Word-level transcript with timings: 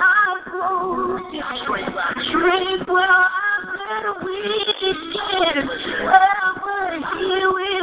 I 0.00 0.36
go. 0.50 1.18
Strength 2.28 2.88
where 2.88 3.06
I'm 3.06 3.64
little 3.78 4.18
weak, 4.24 4.80
wherever 6.02 6.98
He 7.14 7.73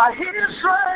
salvation, 0.00 0.16
by 0.16 0.16
His 0.16 0.89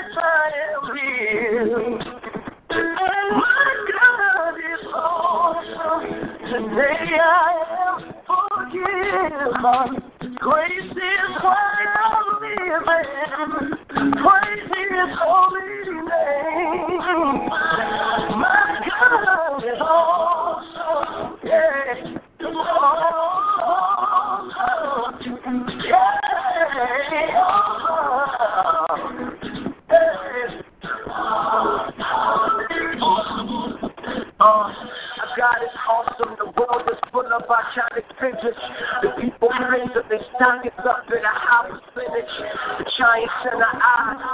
God 35.45 35.61
is 35.61 35.77
awesome. 35.85 36.33
The 36.41 36.49
world 36.57 36.89
is 36.89 36.97
full 37.13 37.29
of 37.29 37.45
archaic 37.45 38.09
figures. 38.17 38.57
The 39.05 39.13
people 39.21 39.53
praise 39.53 39.93
that 39.93 40.09
they 40.09 40.17
stock 40.33 40.65
is 40.65 40.73
up 40.81 41.05
in 41.13 41.21
a 41.21 41.35
high 41.37 41.69
percentage. 41.69 42.33
The 42.81 42.89
giants 42.97 43.41
in 43.53 43.61
the 43.61 43.73
eyes. 43.77 44.25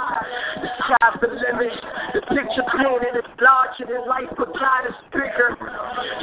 The 0.63 0.69
sky's 0.71 1.15
the 1.19 1.29
limit. 1.35 1.75
The 2.15 2.21
picture 2.31 2.63
painted 2.79 3.19
is 3.19 3.27
larger 3.43 3.91
than 3.91 4.07
life, 4.07 4.31
but 4.39 4.55
God 4.55 4.87
is 4.87 4.95
bigger. 5.11 5.51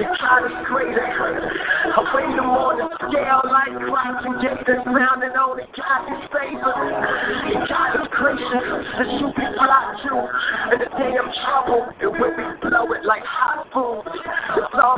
Your 0.01 0.17
God 0.17 0.49
is 0.49 0.57
greater. 0.65 1.05
I 1.05 2.01
weigh 2.17 2.33
them 2.33 2.49
on 2.49 2.81
the 2.81 2.89
scale 3.13 3.45
like 3.45 3.77
Christ 3.93 4.25
and 4.25 4.37
get 4.41 4.57
this 4.65 4.81
round 4.89 5.21
and 5.21 5.37
only 5.37 5.69
God 5.77 6.03
is 6.17 6.25
favor. 6.33 6.77
Your 7.45 7.61
God 7.69 7.93
is 7.93 8.09
gracious. 8.17 8.65
The 8.97 9.05
shoe 9.21 9.37
be 9.37 9.47
blocked 9.53 10.01
you. 10.09 10.17
In 10.73 10.79
the 10.81 10.91
day 10.97 11.13
of 11.21 11.29
trouble, 11.45 11.93
it 12.01 12.09
will 12.09 12.33
be 12.33 12.47
blow 12.65 12.89
it 12.97 13.05
like 13.05 13.25
hot 13.29 13.69
food. 13.69 14.09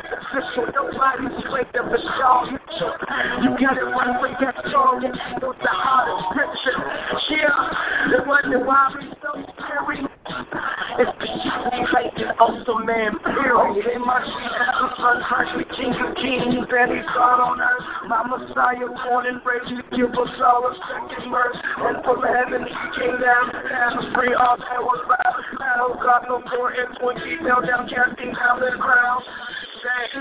All 0.00 0.16
official. 0.16 0.66
Nobody's 0.72 1.36
straight 1.44 1.72
up 1.76 1.90
the 1.90 2.00
show. 2.00 2.48
You 3.42 3.50
got 3.60 3.76
it 3.76 3.84
right 3.84 4.16
with 4.20 4.36
that 4.40 4.56
song. 4.72 5.04
It 5.04 5.12
handles 5.12 5.56
the 5.60 5.68
heart 5.68 6.08
of 6.08 6.18
scripture. 6.32 6.78
Yeah, 7.30 7.46
uh, 7.46 8.16
it 8.16 8.24
wasn't 8.26 8.66
why 8.66 8.90
we 8.96 9.06
so 9.20 9.30
scary. 9.60 10.00
It's 10.00 11.12
because 11.20 11.64
we 11.70 11.80
like 11.92 12.16
an 12.16 12.32
awesome 12.40 12.86
man, 12.86 13.18
period. 13.22 13.86
In 13.94 14.02
my 14.02 14.20
sheet, 14.24 14.52
son, 14.98 15.18
Christ, 15.28 15.52
we 15.56 15.64
king 15.76 15.94
of 15.94 16.16
kings, 16.16 16.66
and 16.66 16.90
he's 16.92 17.08
God 17.14 17.38
on 17.40 17.60
earth. 17.60 17.86
My 18.08 18.24
Messiah, 18.26 18.88
born 19.06 19.26
and 19.26 19.40
raised, 19.44 19.70
to 19.70 19.84
give 19.96 20.12
us 20.12 20.34
all 20.42 20.66
a 20.66 20.72
second 20.90 21.30
verse. 21.30 21.58
And 21.86 22.02
from 22.04 22.20
heaven, 22.24 22.66
he 22.66 22.76
came 22.98 23.16
down 23.20 23.44
to 23.52 24.00
free 24.16 24.34
all 24.34 24.56
that 24.58 24.80
was 24.80 25.00
bound. 25.06 25.36
Oh, 25.80 25.94
God, 26.02 26.26
no 26.28 26.42
poor 26.50 26.74
influence, 26.74 27.20
he 27.24 27.36
fell 27.46 27.62
down, 27.62 27.88
casting 27.88 28.34
down 28.34 28.60
the 28.60 28.76
ground. 28.76 29.24
Say, 29.82 30.20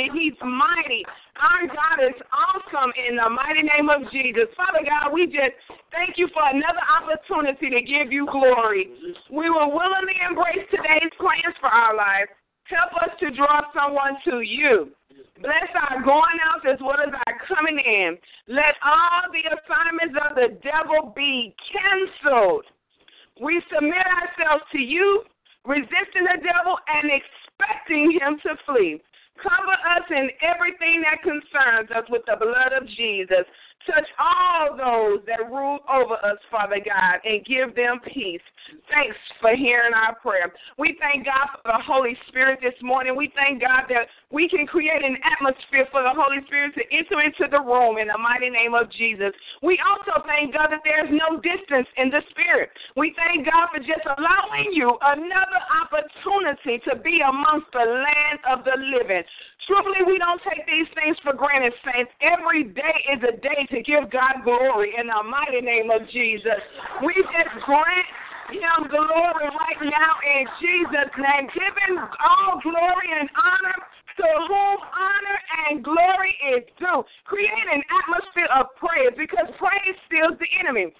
holy, 0.00 0.20
He's 0.20 0.38
mighty. 0.40 1.04
Our 1.36 1.66
God 1.68 2.04
is 2.04 2.16
awesome 2.32 2.92
in 2.96 3.16
the 3.16 3.28
mighty 3.28 3.62
name 3.62 3.88
of 3.88 4.10
Jesus. 4.12 4.48
Father 4.56 4.84
God, 4.84 5.12
we 5.12 5.26
just 5.26 5.56
thank 5.92 6.16
you 6.16 6.28
for 6.32 6.42
another 6.44 6.82
opportunity 6.84 7.70
to 7.70 7.80
give 7.80 8.12
you 8.12 8.26
glory. 8.30 8.88
We 9.30 9.50
will 9.50 9.72
willingly 9.72 10.16
embrace 10.28 10.64
today's 10.70 11.12
plans 11.18 11.56
for 11.60 11.68
our 11.68 11.96
life. 11.96 12.28
Help 12.64 12.94
us 13.02 13.10
to 13.20 13.30
draw 13.34 13.62
someone 13.74 14.16
to 14.24 14.40
you. 14.42 14.92
Bless 15.42 15.72
our 15.88 16.02
going 16.04 16.38
out 16.44 16.68
as 16.68 16.78
well 16.80 17.00
as 17.00 17.12
our 17.12 17.34
coming 17.48 17.80
in. 17.80 18.16
Let 18.46 18.76
all 18.84 19.32
the 19.32 19.42
assignments 19.48 20.16
of 20.20 20.36
the 20.36 20.60
devil 20.60 21.12
be 21.16 21.54
canceled. 21.72 22.64
We 23.40 23.60
submit 23.72 24.04
ourselves 24.04 24.64
to 24.72 24.78
you, 24.78 25.24
resisting 25.64 26.28
the 26.28 26.38
devil 26.44 26.76
and 26.86 27.10
expecting 27.10 28.12
him 28.12 28.36
to 28.44 28.54
flee. 28.66 29.00
Cover 29.42 29.72
us 29.72 30.06
in 30.10 30.30
everything 30.42 31.02
that 31.02 31.22
concerns 31.22 31.90
us 31.90 32.04
with 32.10 32.22
the 32.26 32.36
blood 32.36 32.72
of 32.76 32.86
Jesus. 32.88 33.48
Touch 33.86 34.06
all 34.20 34.76
those 34.76 35.24
that 35.26 35.50
rule 35.50 35.78
over 35.88 36.14
us, 36.14 36.36
Father 36.50 36.76
God, 36.84 37.20
and 37.24 37.44
give 37.46 37.74
them 37.74 38.00
peace. 38.12 38.44
Thanks 38.92 39.16
for 39.40 39.56
hearing 39.56 39.94
our 39.94 40.14
prayer. 40.16 40.52
We 40.78 40.98
thank 41.00 41.24
God 41.24 41.48
for 41.56 41.72
the 41.72 41.82
Holy 41.82 42.16
Spirit 42.28 42.60
this 42.60 42.76
morning. 42.82 43.16
We 43.16 43.32
thank 43.34 43.62
God 43.62 43.84
that 43.88 44.06
we 44.30 44.48
can 44.48 44.66
create 44.66 45.02
an 45.02 45.18
atmosphere 45.26 45.90
for 45.90 46.02
the 46.06 46.14
Holy 46.14 46.38
Spirit 46.46 46.74
to 46.78 46.86
enter 46.94 47.18
into 47.18 47.50
the 47.50 47.58
room 47.58 47.98
in 47.98 48.06
the 48.06 48.18
mighty 48.18 48.48
name 48.48 48.78
of 48.78 48.86
Jesus. 48.94 49.34
We 49.62 49.74
also 49.82 50.22
thank 50.22 50.54
God 50.54 50.70
that 50.70 50.86
there's 50.86 51.10
no 51.10 51.42
distance 51.42 51.90
in 51.98 52.14
the 52.14 52.22
Spirit. 52.30 52.70
We 52.94 53.10
thank 53.18 53.42
God 53.50 53.74
for 53.74 53.82
just 53.82 54.06
allowing 54.06 54.70
you 54.70 54.94
another 55.02 55.60
opportunity 55.82 56.78
to 56.86 56.94
be 57.02 57.18
amongst 57.26 57.74
the 57.74 57.82
land 57.82 58.38
of 58.46 58.62
the 58.62 58.78
living. 58.78 59.26
Truthfully, 59.66 60.06
we 60.06 60.18
don't 60.18 60.40
take 60.46 60.62
these 60.66 60.86
things 60.94 61.18
for 61.26 61.34
granted, 61.34 61.74
saints. 61.82 62.10
Every 62.22 62.70
day 62.70 62.96
is 63.10 63.20
a 63.26 63.34
day 63.34 63.66
to 63.74 63.82
give 63.82 64.14
God 64.14 64.46
glory 64.46 64.94
in 64.94 65.10
the 65.10 65.22
mighty 65.26 65.60
name 65.60 65.90
of 65.90 66.06
Jesus. 66.10 66.58
We 67.02 67.14
just 67.34 67.54
grant 67.66 68.06
him 68.50 68.90
glory 68.90 69.46
right 69.46 69.80
now 69.82 70.12
in 70.22 70.42
Jesus' 70.58 71.14
name. 71.18 71.46
Give 71.54 71.74
him 71.86 71.98
all 71.98 72.58
glory 72.62 73.10
and 73.14 73.30
honor 73.34 73.78
to 74.20 74.30
whom 74.48 74.78
honor 74.84 75.38
and 75.68 75.84
glory 75.84 76.36
is 76.52 76.64
due. 76.78 77.02
Create 77.24 77.66
an 77.72 77.82
atmosphere 77.88 78.48
of 78.52 78.66
praise 78.76 79.16
because 79.16 79.48
praise 79.56 79.96
steals 80.06 80.36
the 80.36 80.50
enemy. 80.60 80.92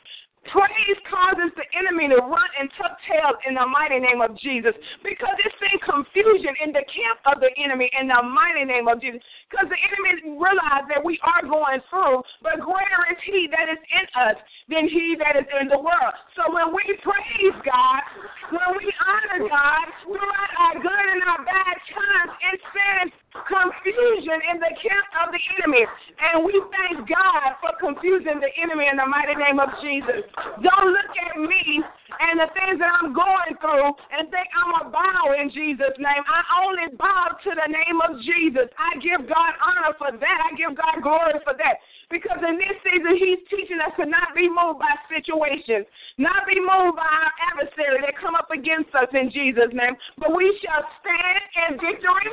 Praise 0.49 0.97
causes 1.05 1.53
the 1.53 1.69
enemy 1.77 2.09
to 2.09 2.17
run 2.17 2.51
and 2.57 2.73
tuck 2.81 2.97
tails 3.05 3.37
in 3.45 3.61
the 3.61 3.67
mighty 3.69 4.01
name 4.01 4.25
of 4.25 4.33
Jesus 4.41 4.73
because 5.05 5.37
it's 5.45 5.61
been 5.61 5.77
confusion 5.85 6.57
in 6.65 6.73
the 6.73 6.81
camp 6.89 7.21
of 7.29 7.45
the 7.45 7.53
enemy 7.61 7.93
in 7.93 8.09
the 8.09 8.23
mighty 8.25 8.65
name 8.65 8.89
of 8.89 9.05
Jesus. 9.05 9.21
Because 9.53 9.69
the 9.69 9.77
enemy 9.77 10.41
realize 10.41 10.89
that 10.89 11.05
we 11.05 11.21
are 11.21 11.45
going 11.45 11.85
through, 11.93 12.25
but 12.41 12.57
greater 12.57 13.03
is 13.13 13.21
he 13.29 13.53
that 13.53 13.69
is 13.69 13.85
in 13.85 14.07
us 14.17 14.41
than 14.73 14.89
he 14.89 15.13
that 15.21 15.37
is 15.37 15.45
in 15.61 15.69
the 15.69 15.77
world. 15.77 16.17
So 16.33 16.49
when 16.49 16.73
we 16.73 16.89
praise 17.05 17.57
God, 17.61 18.01
when 18.49 18.81
we 18.81 18.89
honor 18.97 19.45
God 19.45 19.87
throughout 20.09 20.53
our 20.57 20.77
good 20.81 21.07
and 21.15 21.21
our 21.21 21.45
bad 21.45 21.77
times, 21.93 22.33
it 22.49 22.59
sends 22.73 23.13
confusion 23.47 24.39
in 24.51 24.59
the 24.59 24.73
camp 24.79 25.07
of 25.23 25.31
the 25.31 25.43
enemy. 25.59 25.87
And 26.19 26.43
we 26.43 26.55
thank 26.75 27.07
God 27.07 27.59
for 27.63 27.71
confusing 27.79 28.43
the 28.43 28.51
enemy 28.59 28.91
in 28.91 28.99
the 28.99 29.07
mighty 29.07 29.39
name 29.39 29.63
of 29.63 29.71
Jesus. 29.79 30.27
Don't 30.63 30.91
look 30.91 31.13
at 31.15 31.39
me 31.39 31.83
and 32.19 32.43
the 32.43 32.51
things 32.53 32.83
that 32.83 32.91
I'm 32.91 33.15
going 33.15 33.55
through 33.63 33.95
and 34.11 34.27
think 34.35 34.49
I'm 34.51 34.73
a 34.83 34.85
bow 34.91 35.39
in 35.39 35.51
Jesus' 35.55 35.95
name. 36.03 36.23
I 36.27 36.41
only 36.67 36.91
bow 36.99 37.39
to 37.39 37.51
the 37.55 37.69
name 37.71 37.99
of 38.03 38.19
Jesus. 38.27 38.67
I 38.75 38.99
give 38.99 39.23
God 39.31 39.53
honor 39.63 39.95
for 39.95 40.11
that. 40.11 40.39
I 40.43 40.51
give 40.59 40.75
God 40.75 40.99
glory 41.03 41.39
for 41.47 41.55
that. 41.55 41.79
Because 42.11 42.43
in 42.43 42.59
this 42.59 42.75
season, 42.83 43.15
He's 43.15 43.39
teaching 43.47 43.79
us 43.79 43.95
to 43.95 44.05
not 44.05 44.35
be 44.35 44.51
moved 44.51 44.83
by 44.83 44.99
situations, 45.07 45.87
not 46.19 46.43
be 46.43 46.59
moved 46.59 46.99
by 46.99 47.07
our 47.07 47.33
adversary 47.55 48.03
that 48.03 48.19
come 48.19 48.35
up 48.35 48.51
against 48.51 48.91
us 48.99 49.07
in 49.15 49.31
Jesus' 49.31 49.71
name, 49.71 49.95
but 50.19 50.35
we 50.35 50.51
shall 50.59 50.83
stand 50.99 51.39
in 51.71 51.71
victory. 51.79 52.31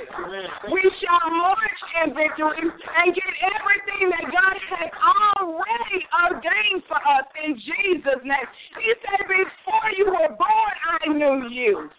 We 0.74 0.81
shall 0.97 1.29
march 1.29 1.81
in 2.01 2.18
victory 2.18 2.65
and 2.65 3.13
get 3.13 3.33
everything 3.53 4.09
that 4.18 4.25
God 4.33 4.57
has 4.57 4.89
already 4.97 6.00
ordained 6.25 6.81
for 6.89 6.97
us 6.97 7.30
in 7.45 7.53
Jesus' 7.62 8.25
name. 8.25 8.47
He 8.81 8.89
said, 9.06 9.30
Before 9.30 9.89
you 9.94 10.09
were 10.09 10.33
born, 10.33 10.73
I 10.89 11.13
knew 11.13 11.50
you 11.53 11.89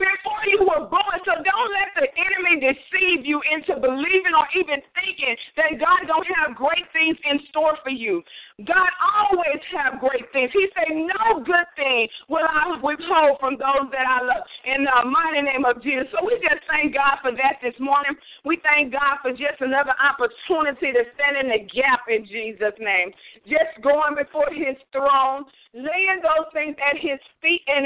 before 0.00 0.42
you 0.48 0.64
were 0.64 0.88
born. 0.88 1.16
So 1.28 1.36
don't 1.36 1.70
let 1.76 1.92
the 2.00 2.08
enemy 2.08 2.72
deceive 2.72 3.28
you 3.28 3.44
into 3.52 3.76
believing 3.76 4.32
or 4.32 4.48
even 4.56 4.80
thinking 4.96 5.36
that 5.60 5.76
God 5.76 6.08
don't 6.08 6.26
have 6.40 6.56
great 6.56 6.88
things 6.96 7.20
in 7.28 7.44
store 7.52 7.76
for 7.84 7.92
you. 7.92 8.24
God 8.64 8.92
always 9.00 9.60
have 9.72 10.00
great 10.00 10.24
things. 10.32 10.50
He 10.52 10.68
said, 10.72 10.92
No 10.92 11.44
good 11.44 11.68
thing 11.76 12.08
will 12.28 12.44
I 12.44 12.76
withhold 12.80 13.40
from 13.40 13.60
those 13.60 13.88
that 13.92 14.04
I 14.04 14.24
love 14.24 14.44
in 14.64 14.84
the 14.84 14.98
mighty 15.08 15.44
name 15.44 15.64
of 15.64 15.80
Jesus. 15.84 16.08
So 16.12 16.24
we 16.24 16.36
just 16.40 16.64
thank 16.68 16.96
God 16.96 17.20
for 17.20 17.32
that 17.32 17.60
this 17.60 17.76
morning. 17.80 18.16
We 18.44 18.60
thank 18.64 18.92
God 18.92 19.20
for 19.20 19.32
just 19.32 19.60
another 19.60 19.96
opportunity 19.96 20.92
to 20.92 21.02
stand 21.16 21.40
in 21.40 21.48
the 21.52 21.64
gap 21.68 22.08
in 22.08 22.24
Jesus' 22.24 22.76
name. 22.80 23.12
Just 23.48 23.80
going 23.84 24.16
before 24.16 24.48
his 24.52 24.76
throne, 24.92 25.48
laying 25.72 26.20
those 26.20 26.48
things 26.52 26.76
at 26.80 27.00
his 27.00 27.20
feet 27.40 27.64
and 27.68 27.84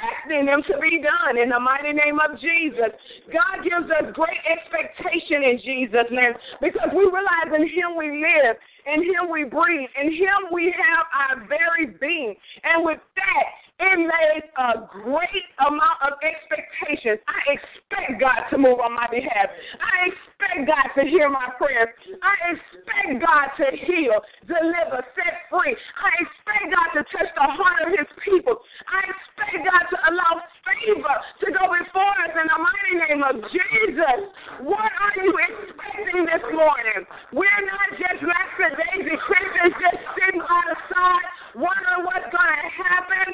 expecting 0.00 0.46
them 0.46 0.62
to 0.66 0.74
be 0.80 1.02
done 1.02 1.36
in 1.36 1.48
the 1.48 1.60
mighty 1.60 1.92
name 1.92 2.18
of 2.20 2.40
Jesus. 2.40 2.92
God 3.28 3.64
gives 3.64 3.90
us 3.90 4.12
great 4.14 4.40
expectation 4.48 5.44
in 5.44 5.60
Jesus' 5.60 6.10
name 6.10 6.32
because 6.60 6.88
we 6.94 7.04
realize 7.04 7.52
in 7.52 7.68
Him 7.68 7.96
we 7.96 8.10
live, 8.20 8.56
in 8.86 9.02
Him 9.04 9.30
we 9.30 9.44
breathe, 9.44 9.88
in 10.00 10.12
Him 10.12 10.52
we 10.52 10.72
have 10.72 11.06
our 11.12 11.46
very 11.48 11.86
being. 12.00 12.34
And 12.64 12.84
with 12.84 13.00
that, 13.16 13.46
it 13.80 13.96
made 13.96 14.44
a 14.58 14.88
great 14.88 15.48
amount 15.56 15.98
of 16.04 16.12
expectations. 16.20 17.20
I 17.24 17.56
expect 17.56 18.20
God 18.20 18.48
to 18.50 18.58
move 18.58 18.80
on 18.80 18.92
my 18.92 19.08
behalf. 19.08 19.48
I 19.80 20.12
expect 20.12 20.39
God 20.66 20.88
to 20.98 21.02
hear 21.06 21.30
my 21.30 21.48
prayers. 21.56 21.88
I 22.22 22.34
expect 22.54 23.22
God 23.22 23.46
to 23.62 23.66
heal, 23.86 24.18
deliver, 24.46 25.00
set 25.14 25.46
free. 25.48 25.74
I 25.76 26.10
expect 26.18 26.64
God 26.74 26.88
to 26.98 27.02
touch 27.08 27.30
the 27.34 27.48
heart 27.48 27.86
of 27.86 27.90
his 27.94 28.10
people. 28.24 28.58
I 28.90 29.00
expect 29.06 29.62
God 29.62 29.84
to 29.90 29.98
allow 30.10 30.42
favor 30.66 31.16
to 31.42 31.46
go 31.54 31.64
before 31.70 32.14
us 32.26 32.34
in 32.34 32.46
the 32.46 32.58
mighty 32.58 32.94
name 33.06 33.22
of 33.22 33.36
Jesus. 33.50 34.20
What 34.66 34.90
are 34.90 35.16
you 35.22 35.32
expecting 35.38 36.26
this 36.26 36.44
morning? 36.52 37.06
We're 37.32 37.64
not 37.66 37.88
just 37.96 38.20
lackadaisy 38.22 39.16
Christians 39.22 39.74
just 39.78 40.00
sitting 40.18 40.42
on 40.42 40.64
the 40.66 40.78
side 40.90 41.28
wondering 41.54 42.06
what's 42.06 42.28
going 42.30 42.52
to 42.54 42.70
happen, 42.70 43.26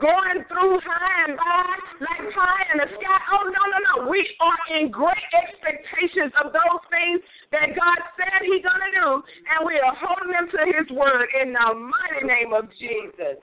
going 0.00 0.38
through 0.48 0.80
high 0.84 1.28
and 1.28 1.36
by 1.36 1.74
like 2.04 2.24
pie 2.34 2.64
in 2.72 2.76
the 2.82 2.88
sky. 2.88 3.18
Oh, 3.32 3.44
no, 3.48 3.62
no, 3.70 3.78
no. 3.80 3.94
We 4.10 4.20
are 4.40 4.62
in 4.76 4.90
great 4.90 5.28
expectations 5.32 6.32
of 6.42 6.52
those 6.54 6.82
things 6.88 7.20
that 7.50 7.74
God 7.74 7.98
said 8.14 8.46
He's 8.46 8.62
going 8.62 8.78
to 8.78 8.92
do, 8.94 9.08
and 9.50 9.66
we 9.66 9.76
are 9.82 9.94
holding 9.98 10.30
them 10.30 10.46
to 10.54 10.62
His 10.70 10.86
word 10.94 11.26
in 11.42 11.52
the 11.52 11.68
mighty 11.74 12.22
name 12.22 12.54
of 12.54 12.70
Jesus. 12.78 13.42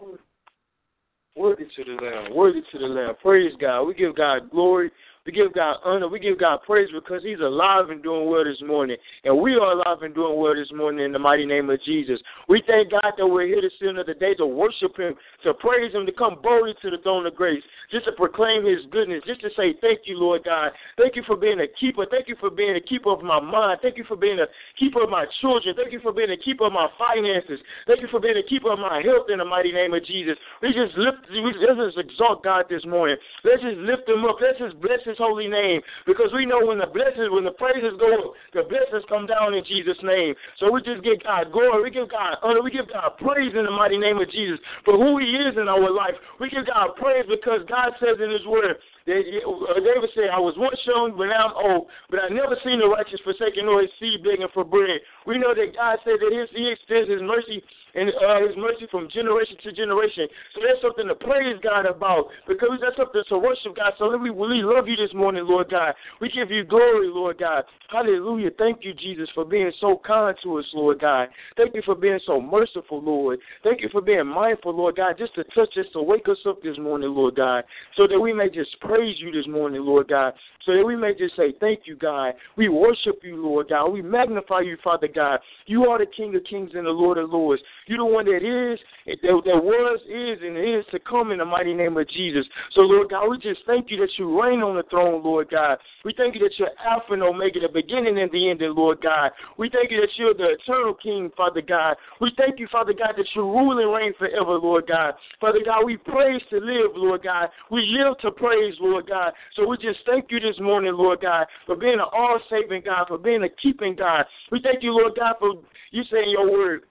Worthy 1.35 1.65
to 1.75 1.83
the 1.83 1.95
Lamb. 2.01 2.35
Worthy 2.35 2.61
to 2.71 2.77
the 2.79 2.87
Lamb. 2.87 3.15
Praise 3.21 3.53
God. 3.59 3.83
We 3.83 3.93
give 3.93 4.15
God 4.15 4.49
glory. 4.51 4.91
We 5.23 5.31
give 5.31 5.53
God 5.53 5.77
honor. 5.85 6.07
We 6.07 6.19
give 6.19 6.39
God 6.39 6.62
praise 6.65 6.89
because 6.91 7.21
He's 7.21 7.39
alive 7.39 7.89
and 7.89 8.01
doing 8.01 8.27
well 8.27 8.44
this 8.44 8.62
morning. 8.65 8.97
And 9.23 9.39
we 9.39 9.53
are 9.53 9.73
alive 9.73 10.01
and 10.01 10.15
doing 10.15 10.39
well 10.39 10.56
this 10.56 10.71
morning 10.73 11.06
in 11.06 11.12
the 11.12 11.19
mighty 11.19 11.45
name 11.45 11.69
of 11.69 11.79
Jesus. 11.83 12.19
We 12.50 12.63
thank 12.65 12.89
God 12.89 13.13
that 13.18 13.27
we're 13.27 13.45
here 13.45 13.62
to 13.62 13.69
see 13.79 13.85
another 13.85 14.15
day 14.15 14.33
to 14.35 14.47
worship 14.47 14.97
Him, 14.97 15.13
to 15.44 15.53
praise 15.53 15.94
Him, 15.94 16.07
to 16.07 16.12
come 16.12 16.38
boldly 16.41 16.73
to 16.81 16.89
the 16.89 16.97
throne 17.03 17.27
of 17.27 17.35
grace, 17.35 17.62
just 17.91 18.06
to 18.06 18.13
proclaim 18.13 18.65
His 18.65 18.79
goodness, 18.89 19.21
just 19.27 19.41
to 19.41 19.50
say 19.56 19.75
thank 19.79 20.01
you, 20.06 20.18
Lord 20.18 20.44
God. 20.44 20.71
Thank 20.97 21.15
you 21.15 21.21
for 21.27 21.38
being 21.38 21.59
a 21.59 21.67
keeper. 21.67 22.07
Thank 22.09 22.27
you 22.27 22.35
for 22.39 22.50
being 22.50 22.75
a 22.75 22.81
keeper 22.81 23.12
of 23.12 23.21
my 23.21 23.39
mind. 23.39 23.77
Thank 23.83 23.97
you 23.97 24.06
for 24.07 24.17
being 24.17 24.39
a 24.39 24.47
keeper 24.79 25.03
of 25.03 25.12
my 25.12 25.25
children. 25.39 25.75
Thank 25.77 25.94
you 25.94 26.00
for 26.01 26.13
being 26.13 26.31
a 26.31 26.38
keeper 26.38 26.65
of 26.65 26.74
my 26.74 26.88
finances. 26.97 27.59
Thank 27.85 28.01
you 28.01 28.07
for 28.09 28.19
being 28.19 28.38
a 28.38 28.50
keeper 28.50 28.74
of 28.74 28.79
my 28.79 29.03
health 29.06 29.29
in 29.29 29.38
the 29.38 29.45
mighty 29.45 29.71
name 29.71 29.94
of 29.94 30.03
Jesus. 30.03 30.33
We 30.63 30.74
just 30.74 30.97
lift, 30.97 31.29
we, 31.29 31.53
let's 31.62 31.94
just 31.94 32.09
exalt 32.09 32.44
God 32.44 32.65
this 32.71 32.85
morning. 32.88 33.17
Let's 33.44 33.62
just 33.62 33.77
lift 33.77 34.09
Him 34.09 34.25
up. 34.25 34.38
Let's 34.41 34.57
just 34.57 34.81
bless 34.81 35.06
His 35.06 35.10
holy 35.17 35.47
name 35.47 35.81
because 36.05 36.29
we 36.33 36.45
know 36.45 36.63
when 36.65 36.79
the 36.79 36.87
blessings, 36.87 37.31
when 37.31 37.43
the 37.43 37.55
praises 37.55 37.97
go 37.99 38.29
up, 38.29 38.33
the 38.53 38.63
blessings 38.67 39.03
come 39.09 39.25
down 39.25 39.53
in 39.53 39.63
Jesus' 39.65 40.00
name. 40.03 40.36
So 40.59 40.71
we 40.71 40.81
just 40.81 41.03
give 41.03 41.24
God 41.24 41.51
glory, 41.51 41.83
we 41.83 41.91
give 41.91 42.09
God 42.09 42.38
honor, 42.43 42.62
we 42.62 42.71
give 42.71 42.88
God 42.91 43.17
praise 43.17 43.51
in 43.55 43.65
the 43.65 43.74
mighty 43.74 43.97
name 43.97 44.19
of 44.19 44.29
Jesus 44.31 44.59
for 44.86 44.95
who 44.95 45.17
He 45.19 45.27
is 45.47 45.57
in 45.57 45.67
our 45.67 45.91
life. 45.91 46.15
We 46.39 46.50
give 46.50 46.67
God 46.67 46.95
praise 46.95 47.25
because 47.27 47.62
God 47.67 47.95
says 48.00 48.21
in 48.21 48.31
His 48.31 48.45
Word, 48.45 48.77
uh, 49.09 49.81
David 49.81 50.13
said, 50.13 50.29
I 50.29 50.38
was 50.38 50.53
once 50.62 50.77
young, 50.86 51.17
but 51.17 51.33
now 51.33 51.50
I'm 51.50 51.57
old, 51.57 51.89
but 52.09 52.21
I 52.21 52.29
never 52.29 52.53
seen 52.62 52.77
the 52.77 52.88
righteous 52.88 53.19
forsaken 53.25 53.65
nor 53.65 53.81
his 53.81 53.89
seed 53.97 54.21
begging 54.21 54.51
for 54.53 54.63
bread. 54.63 55.01
We 55.25 55.41
know 55.41 55.57
that 55.57 55.74
God 55.74 55.97
said 56.05 56.21
that 56.21 56.29
his, 56.29 56.50
He 56.53 56.69
extends 56.69 57.09
His 57.09 57.21
mercy 57.25 57.65
and 57.95 58.10
uh, 58.10 58.48
His 58.48 58.55
mercy 58.57 58.88
from 58.89 59.10
generation 59.10 59.57
to 59.63 59.71
generation. 59.71 60.27
So 60.55 60.62
that's 60.65 60.81
something 60.81 61.07
to 61.07 61.15
praise 61.15 61.57
God 61.63 61.86
about 61.86 62.27
because 62.48 62.79
that's 62.81 62.98
something 62.98 63.24
to 63.29 63.38
worship 63.38 63.75
God. 63.75 63.93
So 63.98 64.10
we 64.17 64.29
really 64.29 64.63
love 64.63 64.88
you 64.88 64.95
this 64.95 65.13
morning, 65.13 65.45
Lord 65.48 65.69
God. 65.69 65.93
We 66.19 66.29
give 66.29 66.51
you 66.51 66.63
glory, 66.63 67.07
Lord 67.07 67.39
God. 67.39 67.63
Hallelujah. 67.89 68.51
Thank 68.57 68.83
you, 68.83 68.93
Jesus, 68.93 69.29
for 69.36 69.45
being 69.45 69.71
so 69.79 70.01
kind 70.05 70.36
to 70.43 70.60
us, 70.60 70.65
Lord 70.74 71.00
God. 71.00 71.29
Thank 71.57 71.75
you 71.75 71.81
for 71.86 71.95
being 71.95 72.19
so 72.25 72.39
merciful, 72.39 73.01
Lord. 73.01 73.39
Thank 73.63 73.81
you 73.81 73.89
for 73.91 74.01
being 74.01 74.27
mindful, 74.27 74.75
Lord 74.75 74.95
God, 74.95 75.17
just 75.17 75.36
to 75.36 75.43
touch 75.43 75.77
us, 75.77 75.86
to 75.93 76.01
wake 76.01 76.27
us 76.29 76.38
up 76.48 76.62
this 76.63 76.77
morning, 76.77 77.10
Lord 77.10 77.36
God, 77.36 77.63
so 77.98 78.07
that 78.07 78.19
we 78.19 78.33
may 78.33 78.50
just 78.50 78.79
praise 78.79 79.15
you 79.19 79.31
this 79.31 79.48
morning, 79.48 79.81
Lord 79.81 80.07
God, 80.07 80.33
so 80.65 80.74
that 80.74 80.86
we 80.86 80.95
may 80.95 81.13
just 81.13 81.36
say, 81.36 81.53
Thank 81.60 81.81
you, 81.86 81.95
God. 81.95 82.33
We 82.55 82.69
worship 82.69 83.19
you, 83.24 83.36
Lord 83.43 83.69
God. 83.69 83.89
We 83.89 84.01
magnify 84.01 84.62
you, 84.62 84.77
Father 84.83 85.07
God. 85.13 85.39
You 85.65 85.86
are 85.86 86.00
the 86.00 86.05
King 86.05 86.36
of 86.36 86.43
kings 86.43 86.71
and 86.74 86.86
the 86.86 86.91
Lord 86.91 87.17
of 87.17 87.29
lords. 87.29 87.62
You're 87.88 88.00
the 88.00 88.05
one 88.05 88.25
that 88.25 88.43
is, 88.43 88.79
that, 89.05 89.21
that 89.21 89.63
was, 89.63 90.00
is, 90.07 90.39
and 90.41 90.57
is 90.57 90.85
to 90.91 91.00
come 91.00 91.31
in 91.31 91.39
the 91.39 91.45
mighty 91.45 91.73
name 91.73 91.97
of 91.97 92.07
Jesus. 92.09 92.45
So, 92.73 92.81
Lord 92.81 93.09
God, 93.09 93.29
we 93.29 93.38
just 93.38 93.61
thank 93.65 93.89
you 93.89 93.97
that 93.97 94.11
you 94.17 94.41
reign 94.41 94.61
on 94.61 94.75
the 94.75 94.83
throne, 94.89 95.23
Lord 95.23 95.50
God. 95.50 95.77
We 96.05 96.13
thank 96.15 96.35
you 96.35 96.41
that 96.41 96.53
you're 96.57 96.69
Alpha 96.85 97.13
and 97.13 97.23
Omega, 97.23 97.59
the 97.59 97.69
beginning 97.69 98.19
and 98.19 98.31
the 98.31 98.50
end, 98.50 98.61
Lord 98.61 99.01
God. 99.01 99.31
We 99.57 99.69
thank 99.69 99.91
you 99.91 100.00
that 100.01 100.09
you're 100.15 100.33
the 100.33 100.55
eternal 100.59 100.93
King, 100.93 101.31
Father 101.35 101.61
God. 101.61 101.95
We 102.19 102.31
thank 102.38 102.59
you, 102.59 102.67
Father 102.71 102.93
God, 102.93 103.13
that 103.17 103.27
you 103.35 103.41
rule 103.41 103.79
and 103.79 103.93
reign 103.93 104.13
forever, 104.17 104.57
Lord 104.57 104.88
God. 104.88 105.13
Father 105.39 105.59
God, 105.65 105.83
we 105.85 105.97
praise 105.97 106.41
to 106.50 106.57
live, 106.57 106.91
Lord 106.95 107.23
God. 107.23 107.50
We 107.69 107.85
live 107.88 108.17
to 108.19 108.31
praise, 108.31 108.75
Lord 108.79 109.07
God. 109.07 109.33
So 109.55 109.67
we 109.67 109.77
just 109.77 110.00
thank 110.05 110.25
you 110.29 110.39
this 110.39 110.59
morning, 110.59 110.93
Lord 110.93 111.21
God, 111.21 111.47
for 111.65 111.75
being 111.75 111.95
an 111.95 112.05
all 112.11 112.39
saving 112.50 112.83
God, 112.85 113.07
for 113.07 113.17
being 113.17 113.43
a 113.43 113.50
keeping 113.61 113.95
God. 113.95 114.25
We 114.51 114.61
thank 114.61 114.83
you, 114.83 114.91
Lord 114.91 115.13
God, 115.17 115.35
for 115.39 115.55
you 115.91 116.03
saying 116.11 116.29
your 116.29 116.51
word. 116.51 116.83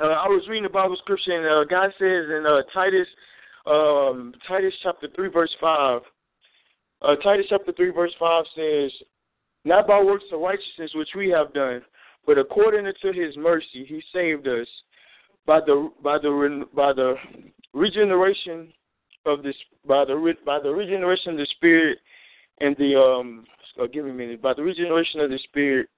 Uh, 0.00 0.06
I 0.06 0.28
was 0.28 0.46
reading 0.48 0.62
the 0.62 0.68
Bible 0.68 0.96
scripture, 0.96 1.32
and 1.32 1.44
uh, 1.44 1.64
God 1.64 1.90
says 1.98 2.26
in 2.30 2.44
uh, 2.46 2.62
Titus, 2.72 3.08
um, 3.66 4.32
Titus 4.46 4.72
chapter 4.82 5.08
three, 5.16 5.28
verse 5.28 5.54
five. 5.60 6.02
Uh, 7.02 7.16
Titus 7.16 7.46
chapter 7.48 7.72
three, 7.72 7.90
verse 7.90 8.12
five 8.18 8.44
says, 8.54 8.92
"Not 9.64 9.88
by 9.88 10.00
works 10.00 10.24
of 10.32 10.40
righteousness 10.40 10.92
which 10.94 11.10
we 11.16 11.30
have 11.30 11.52
done, 11.52 11.82
but 12.26 12.38
according 12.38 12.84
to 12.84 13.12
His 13.12 13.36
mercy, 13.36 13.84
He 13.88 14.00
saved 14.12 14.46
us 14.46 14.68
by 15.46 15.58
the 15.60 15.90
by 16.00 16.18
the 16.18 16.64
by 16.72 16.92
the 16.92 17.16
regeneration 17.74 18.72
of 19.26 19.42
this 19.42 19.56
by 19.84 20.04
the 20.04 20.34
by 20.46 20.60
the 20.60 20.70
regeneration 20.70 21.32
of 21.32 21.38
the 21.38 21.46
Spirit 21.56 21.98
and 22.60 22.76
the 22.76 22.94
um. 22.94 23.44
Oh, 23.80 23.88
give 23.88 24.04
me 24.04 24.12
a 24.12 24.14
minute. 24.14 24.42
By 24.42 24.54
the 24.54 24.62
regeneration 24.62 25.20
of 25.20 25.30
the 25.30 25.38
Spirit 25.38 25.88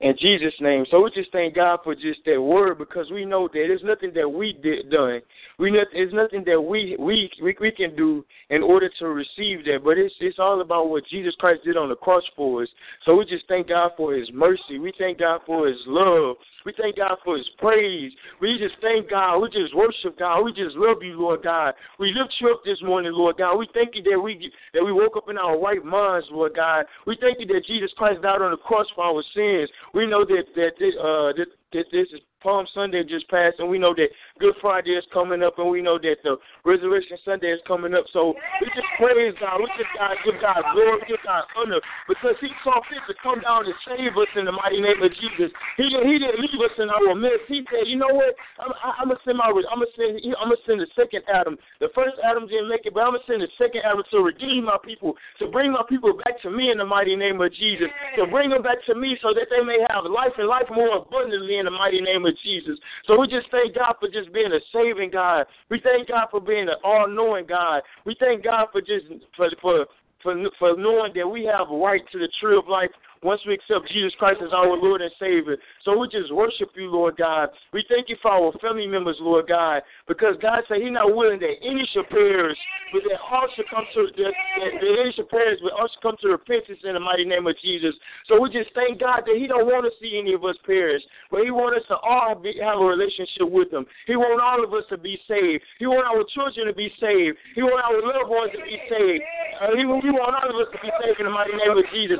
in 0.00 0.14
Jesus' 0.20 0.54
name. 0.60 0.84
So 0.90 1.02
we 1.02 1.10
just 1.10 1.32
thank 1.32 1.54
God 1.54 1.78
for 1.82 1.94
just 1.94 2.20
that 2.26 2.40
word 2.40 2.76
because 2.76 3.10
we 3.10 3.24
know 3.24 3.48
that 3.48 3.54
there's 3.54 3.82
nothing 3.82 4.12
that 4.14 4.28
we 4.28 4.52
did 4.52 4.90
done. 4.90 5.22
We 5.58 5.70
not, 5.70 5.86
there's 5.92 6.12
nothing 6.12 6.44
that 6.46 6.60
we, 6.60 6.96
we 6.98 7.30
we 7.42 7.56
we 7.58 7.70
can 7.70 7.96
do 7.96 8.24
in 8.50 8.62
order 8.62 8.90
to 8.98 9.08
receive 9.08 9.64
that. 9.64 9.80
But 9.82 9.96
it's 9.96 10.14
it's 10.20 10.38
all 10.38 10.60
about 10.60 10.90
what 10.90 11.06
Jesus 11.06 11.34
Christ 11.38 11.64
did 11.64 11.78
on 11.78 11.88
the 11.88 11.96
cross 11.96 12.24
for 12.36 12.62
us. 12.62 12.68
So 13.06 13.16
we 13.16 13.24
just 13.24 13.48
thank 13.48 13.68
God 13.68 13.92
for 13.96 14.14
His 14.14 14.28
mercy. 14.34 14.78
We 14.78 14.92
thank 14.98 15.20
God 15.20 15.40
for 15.46 15.66
His 15.66 15.78
love. 15.86 16.36
We 16.66 16.74
thank 16.76 16.96
God 16.96 17.16
for 17.24 17.38
His 17.38 17.48
praise. 17.58 18.12
We 18.40 18.58
just 18.58 18.74
thank 18.82 19.08
God. 19.08 19.38
We 19.38 19.48
just 19.48 19.74
worship 19.74 20.18
God. 20.18 20.42
We 20.42 20.52
just 20.52 20.76
love 20.76 20.98
you, 21.02 21.18
Lord 21.18 21.42
God. 21.42 21.72
We 21.98 22.08
lift 22.08 22.34
you 22.40 22.50
up 22.50 22.62
this 22.66 22.82
morning, 22.82 23.12
Lord 23.14 23.38
God. 23.38 23.56
We 23.56 23.66
thank 23.72 23.94
you 23.94 24.02
that 24.02 24.20
we 24.20 24.52
that 24.74 24.84
we 24.84 24.92
woke 24.92 25.16
up 25.16 25.30
in 25.30 25.38
our 25.38 25.58
right 25.58 25.82
minds, 25.82 26.26
Lord 26.30 26.52
God. 26.54 26.84
We 27.06 27.16
thank 27.18 27.40
you 27.40 27.46
that 27.46 27.64
Jesus 27.66 27.90
Christ 27.96 28.20
died 28.20 28.42
on 28.42 28.50
the 28.50 28.58
cross 28.58 28.86
for 28.94 29.04
our 29.04 29.22
sins. 29.34 29.70
We 29.94 30.06
know 30.06 30.24
that 30.24 30.44
that 30.54 30.74
uh, 30.98 31.32
that, 31.36 31.46
that 31.72 31.86
this 31.90 32.06
is 32.12 32.20
Palm 32.46 32.66
Sunday 32.74 33.02
just 33.02 33.26
passed, 33.26 33.58
and 33.58 33.66
we 33.66 33.74
know 33.74 33.90
that 33.98 34.06
Good 34.38 34.54
Friday 34.60 34.94
is 34.94 35.02
coming 35.12 35.42
up, 35.42 35.58
and 35.58 35.66
we 35.66 35.82
know 35.82 35.98
that 35.98 36.22
the 36.22 36.36
Resurrection 36.62 37.18
Sunday 37.24 37.50
is 37.50 37.58
coming 37.66 37.90
up. 37.90 38.04
So 38.12 38.38
we 38.62 38.70
just 38.70 38.86
praise 39.02 39.34
God. 39.40 39.58
We 39.58 39.66
just 39.74 39.90
God, 39.98 40.14
give 40.22 40.38
God 40.38 40.62
glory, 40.70 41.02
give 41.10 41.18
God 41.26 41.42
honor, 41.58 41.82
because 42.06 42.38
He 42.38 42.46
saw 42.62 42.78
fit 42.86 43.02
to 43.10 43.14
come 43.18 43.42
down 43.42 43.66
and 43.66 43.74
save 43.82 44.14
us 44.14 44.30
in 44.38 44.46
the 44.46 44.54
mighty 44.54 44.78
name 44.78 45.02
of 45.02 45.10
Jesus. 45.10 45.50
He 45.74 45.90
He 45.90 46.22
didn't 46.22 46.38
leave 46.38 46.62
us 46.62 46.76
in 46.78 46.86
our 46.86 47.18
midst. 47.18 47.50
He 47.50 47.66
said, 47.66 47.90
you 47.90 47.98
know 47.98 48.14
what? 48.14 48.38
I'm, 48.62 48.70
I'm 48.78 49.08
gonna 49.10 49.18
send 49.26 49.42
my 49.42 49.50
I'm 49.50 49.82
gonna 49.82 49.90
send 49.98 50.22
I'm 50.38 50.54
gonna 50.54 50.62
send 50.70 50.78
the 50.78 50.90
second 50.94 51.26
Adam. 51.26 51.58
The 51.82 51.90
first 51.98 52.14
Adam 52.22 52.46
didn't 52.46 52.70
make 52.70 52.86
it, 52.86 52.94
but 52.94 53.02
I'm 53.02 53.18
gonna 53.18 53.26
send 53.26 53.42
the 53.42 53.50
second 53.58 53.82
Adam 53.82 54.06
to 54.14 54.22
redeem 54.22 54.70
my 54.70 54.78
people, 54.86 55.18
to 55.42 55.50
bring 55.50 55.74
my 55.74 55.82
people 55.88 56.14
back 56.14 56.38
to 56.46 56.50
me 56.52 56.70
in 56.70 56.78
the 56.78 56.86
mighty 56.86 57.18
name 57.18 57.42
of 57.42 57.50
Jesus, 57.50 57.90
to 58.20 58.30
bring 58.30 58.54
them 58.54 58.62
back 58.62 58.78
to 58.86 58.94
me 58.94 59.18
so 59.18 59.34
that 59.34 59.50
they 59.50 59.66
may 59.66 59.82
have 59.90 60.06
life 60.06 60.36
and 60.38 60.46
life 60.46 60.70
more 60.70 61.02
abundantly 61.02 61.55
in 61.58 61.64
the 61.64 61.70
mighty 61.70 62.00
name 62.00 62.24
of 62.26 62.34
Jesus. 62.42 62.78
So 63.06 63.18
we 63.18 63.26
just 63.26 63.50
thank 63.50 63.74
God 63.74 63.94
for 64.00 64.08
just 64.08 64.32
being 64.32 64.52
a 64.52 64.60
saving 64.72 65.10
God. 65.10 65.46
We 65.70 65.80
thank 65.80 66.08
God 66.08 66.28
for 66.30 66.40
being 66.40 66.68
an 66.68 66.76
all-knowing 66.84 67.46
God. 67.46 67.82
We 68.04 68.16
thank 68.18 68.44
God 68.44 68.66
for 68.72 68.80
just 68.80 69.06
for 69.36 69.50
for 69.60 69.86
for, 70.22 70.34
for 70.58 70.76
knowing 70.76 71.12
that 71.14 71.28
we 71.28 71.44
have 71.44 71.70
a 71.70 71.76
right 71.76 72.02
to 72.12 72.18
the 72.18 72.28
tree 72.40 72.56
of 72.56 72.68
life 72.68 72.90
once 73.22 73.40
we 73.46 73.54
accept 73.54 73.88
Jesus 73.92 74.12
Christ 74.18 74.40
as 74.44 74.52
our 74.52 74.76
Lord 74.76 75.02
and 75.02 75.10
Savior. 75.18 75.56
So 75.84 75.98
we 75.98 76.08
just 76.08 76.32
worship 76.32 76.70
you, 76.74 76.90
Lord 76.90 77.16
God. 77.16 77.48
We 77.72 77.84
thank 77.88 78.08
you 78.08 78.16
for 78.20 78.30
our 78.30 78.52
family 78.60 78.86
members, 78.86 79.16
Lord 79.20 79.48
God, 79.48 79.82
because 80.08 80.36
God 80.40 80.62
said 80.68 80.78
He's 80.82 80.92
not 80.92 81.14
willing 81.14 81.40
that 81.40 81.56
any 81.62 81.88
should 81.92 82.08
perish, 82.08 82.58
but 82.92 83.02
that 83.08 83.18
all 83.30 83.48
should 83.54 83.68
come 83.70 83.84
to 83.94 84.08
that, 84.16 84.32
that, 84.32 84.72
that 84.80 84.94
any 85.00 85.12
should 85.12 85.28
perish, 85.28 85.58
but 85.62 85.72
all 85.72 85.88
should 85.88 86.02
come 86.02 86.16
to 86.22 86.28
repentance 86.28 86.80
in 86.84 86.94
the 86.94 87.00
mighty 87.00 87.24
name 87.24 87.46
of 87.46 87.54
Jesus. 87.62 87.94
So 88.26 88.40
we 88.40 88.50
just 88.50 88.70
thank 88.74 89.00
God 89.00 89.22
that 89.26 89.36
He 89.36 89.46
don't 89.46 89.66
want 89.66 89.84
to 89.86 89.92
see 90.00 90.18
any 90.18 90.34
of 90.34 90.44
us 90.44 90.56
perish, 90.64 91.02
but 91.30 91.42
He 91.44 91.50
wants 91.50 91.82
us 91.82 91.86
to 91.88 91.96
all 91.96 92.34
be, 92.34 92.58
have 92.62 92.78
a 92.78 92.84
relationship 92.84 93.48
with 93.48 93.72
Him. 93.72 93.86
He 94.06 94.16
wants 94.16 94.42
all 94.42 94.62
of 94.64 94.72
us 94.74 94.84
to 94.90 94.98
be 94.98 95.18
saved. 95.28 95.62
He 95.78 95.86
wants 95.86 96.08
our 96.10 96.24
children 96.34 96.66
to 96.66 96.74
be 96.74 96.90
saved. 97.00 97.38
He 97.54 97.62
wants 97.62 97.84
our 97.86 97.98
loved 98.02 98.30
ones 98.30 98.50
to 98.54 98.60
be 98.62 98.78
saved. 98.90 99.22
Uh, 99.60 99.72
he, 99.74 99.82
he 99.82 100.10
wants 100.12 100.34
all 100.34 100.50
of 100.50 100.56
us 100.56 100.70
to 100.72 100.78
be 100.82 100.90
saved 101.02 101.18
in 101.20 101.26
the 101.26 101.34
mighty 101.34 101.54
name 101.54 101.74
of 101.76 101.86
Jesus. 101.92 102.18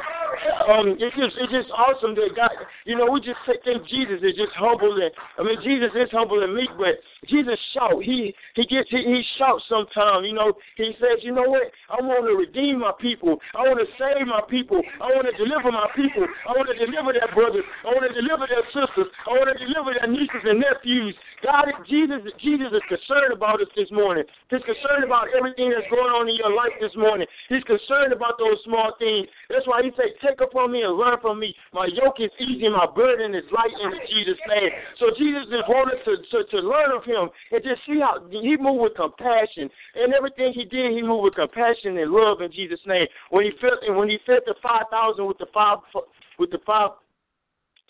Um, 0.69 0.86
it's 0.95 1.17
just 1.17 1.35
it's 1.41 1.53
just 1.53 1.71
awesome 1.75 2.15
that 2.15 2.31
God, 2.37 2.55
you 2.85 2.95
know, 2.95 3.11
we 3.11 3.19
just 3.19 3.41
think 3.47 3.83
Jesus 3.91 4.23
is 4.23 4.39
just 4.39 4.55
humble 4.55 4.95
and 4.95 5.11
I 5.39 5.43
mean 5.43 5.59
Jesus 5.65 5.91
is 5.99 6.11
humble 6.13 6.43
and 6.43 6.55
meek, 6.55 6.71
but 6.79 7.03
Jesus 7.27 7.59
shout. 7.75 7.99
He 8.03 8.35
he 8.55 8.65
gets 8.67 8.87
he, 8.91 9.03
he 9.03 9.23
shouts 9.39 9.65
sometimes. 9.69 10.27
You 10.27 10.35
know, 10.35 10.55
he 10.77 10.93
says, 11.01 11.23
you 11.23 11.33
know 11.33 11.47
what? 11.47 11.71
I 11.91 11.99
want 12.03 12.27
to 12.27 12.35
redeem 12.37 12.81
my 12.81 12.93
people. 13.01 13.39
I 13.55 13.67
want 13.67 13.81
to 13.83 13.89
save 13.99 14.27
my 14.27 14.43
people. 14.47 14.83
I 15.01 15.11
want 15.17 15.27
to 15.27 15.35
deliver 15.35 15.73
my 15.73 15.89
people. 15.97 16.27
I 16.47 16.53
want 16.55 16.69
to 16.71 16.79
deliver 16.79 17.11
their 17.13 17.31
brothers. 17.35 17.65
I 17.83 17.91
want 17.91 18.07
to 18.07 18.15
deliver 18.15 18.47
their 18.47 18.67
sisters. 18.71 19.09
I 19.27 19.31
want 19.35 19.51
to 19.51 19.59
deliver 19.59 19.97
their 19.97 20.11
nieces 20.11 20.45
and 20.45 20.61
nephews. 20.61 21.15
God, 21.43 21.69
Jesus, 21.89 22.23
Jesus 22.41 22.71
is 22.73 22.85
concerned 22.89 23.33
about 23.33 23.61
us 23.61 23.69
this 23.77 23.91
morning. 23.93 24.25
He's 24.51 24.65
concerned 24.65 25.05
about 25.05 25.29
everything 25.37 25.73
that's 25.73 25.89
going 25.89 26.11
on 26.13 26.29
in 26.29 26.37
your 26.37 26.53
life 26.53 26.75
this 26.81 26.95
morning. 26.97 27.27
He's 27.49 27.65
concerned 27.65 28.13
about 28.13 28.39
those 28.39 28.61
small 28.65 28.93
things. 28.99 29.29
That's 29.49 29.67
why 29.67 29.83
he 29.83 29.91
said, 29.97 30.17
"Take 30.21 30.41
upon 30.41 30.73
me 30.73 30.76
and 30.83 30.97
learn 30.97 31.19
from 31.21 31.39
me. 31.41 31.55
My 31.73 31.87
yoke 31.87 32.21
is 32.21 32.31
easy, 32.39 32.69
my 32.69 32.87
burden 32.87 33.35
is 33.35 33.45
light." 33.53 33.73
In 33.81 33.93
Jesus' 34.09 34.39
name. 34.49 34.71
So 34.99 35.11
Jesus 35.17 35.47
just 35.51 35.69
wanted 35.69 36.05
to 36.05 36.17
to, 36.17 36.45
to 36.45 36.59
learn 36.59 36.93
of 36.93 37.05
him 37.05 37.31
and 37.53 37.63
just 37.63 37.85
see 37.87 38.01
how 38.01 38.21
he 38.31 38.57
moved 38.57 38.83
with 38.83 38.95
compassion 38.95 39.71
and 39.95 40.15
everything 40.15 40.53
he 40.53 40.65
did. 40.65 40.93
He 40.93 41.03
moved 41.03 41.25
with 41.25 41.35
compassion 41.35 41.97
and 41.99 42.11
love 42.11 42.41
in 42.41 42.51
Jesus' 42.53 42.81
name. 42.87 43.07
When 43.31 43.45
he 43.45 43.53
fed 43.61 43.79
when 43.95 44.09
he 44.09 44.19
fed 44.27 44.41
the 44.47 44.55
five 44.63 44.85
thousand 44.91 45.27
with 45.27 45.39
the 45.39 45.47
five 45.53 45.79
with 46.39 46.51
the 46.51 46.59
five 46.67 46.91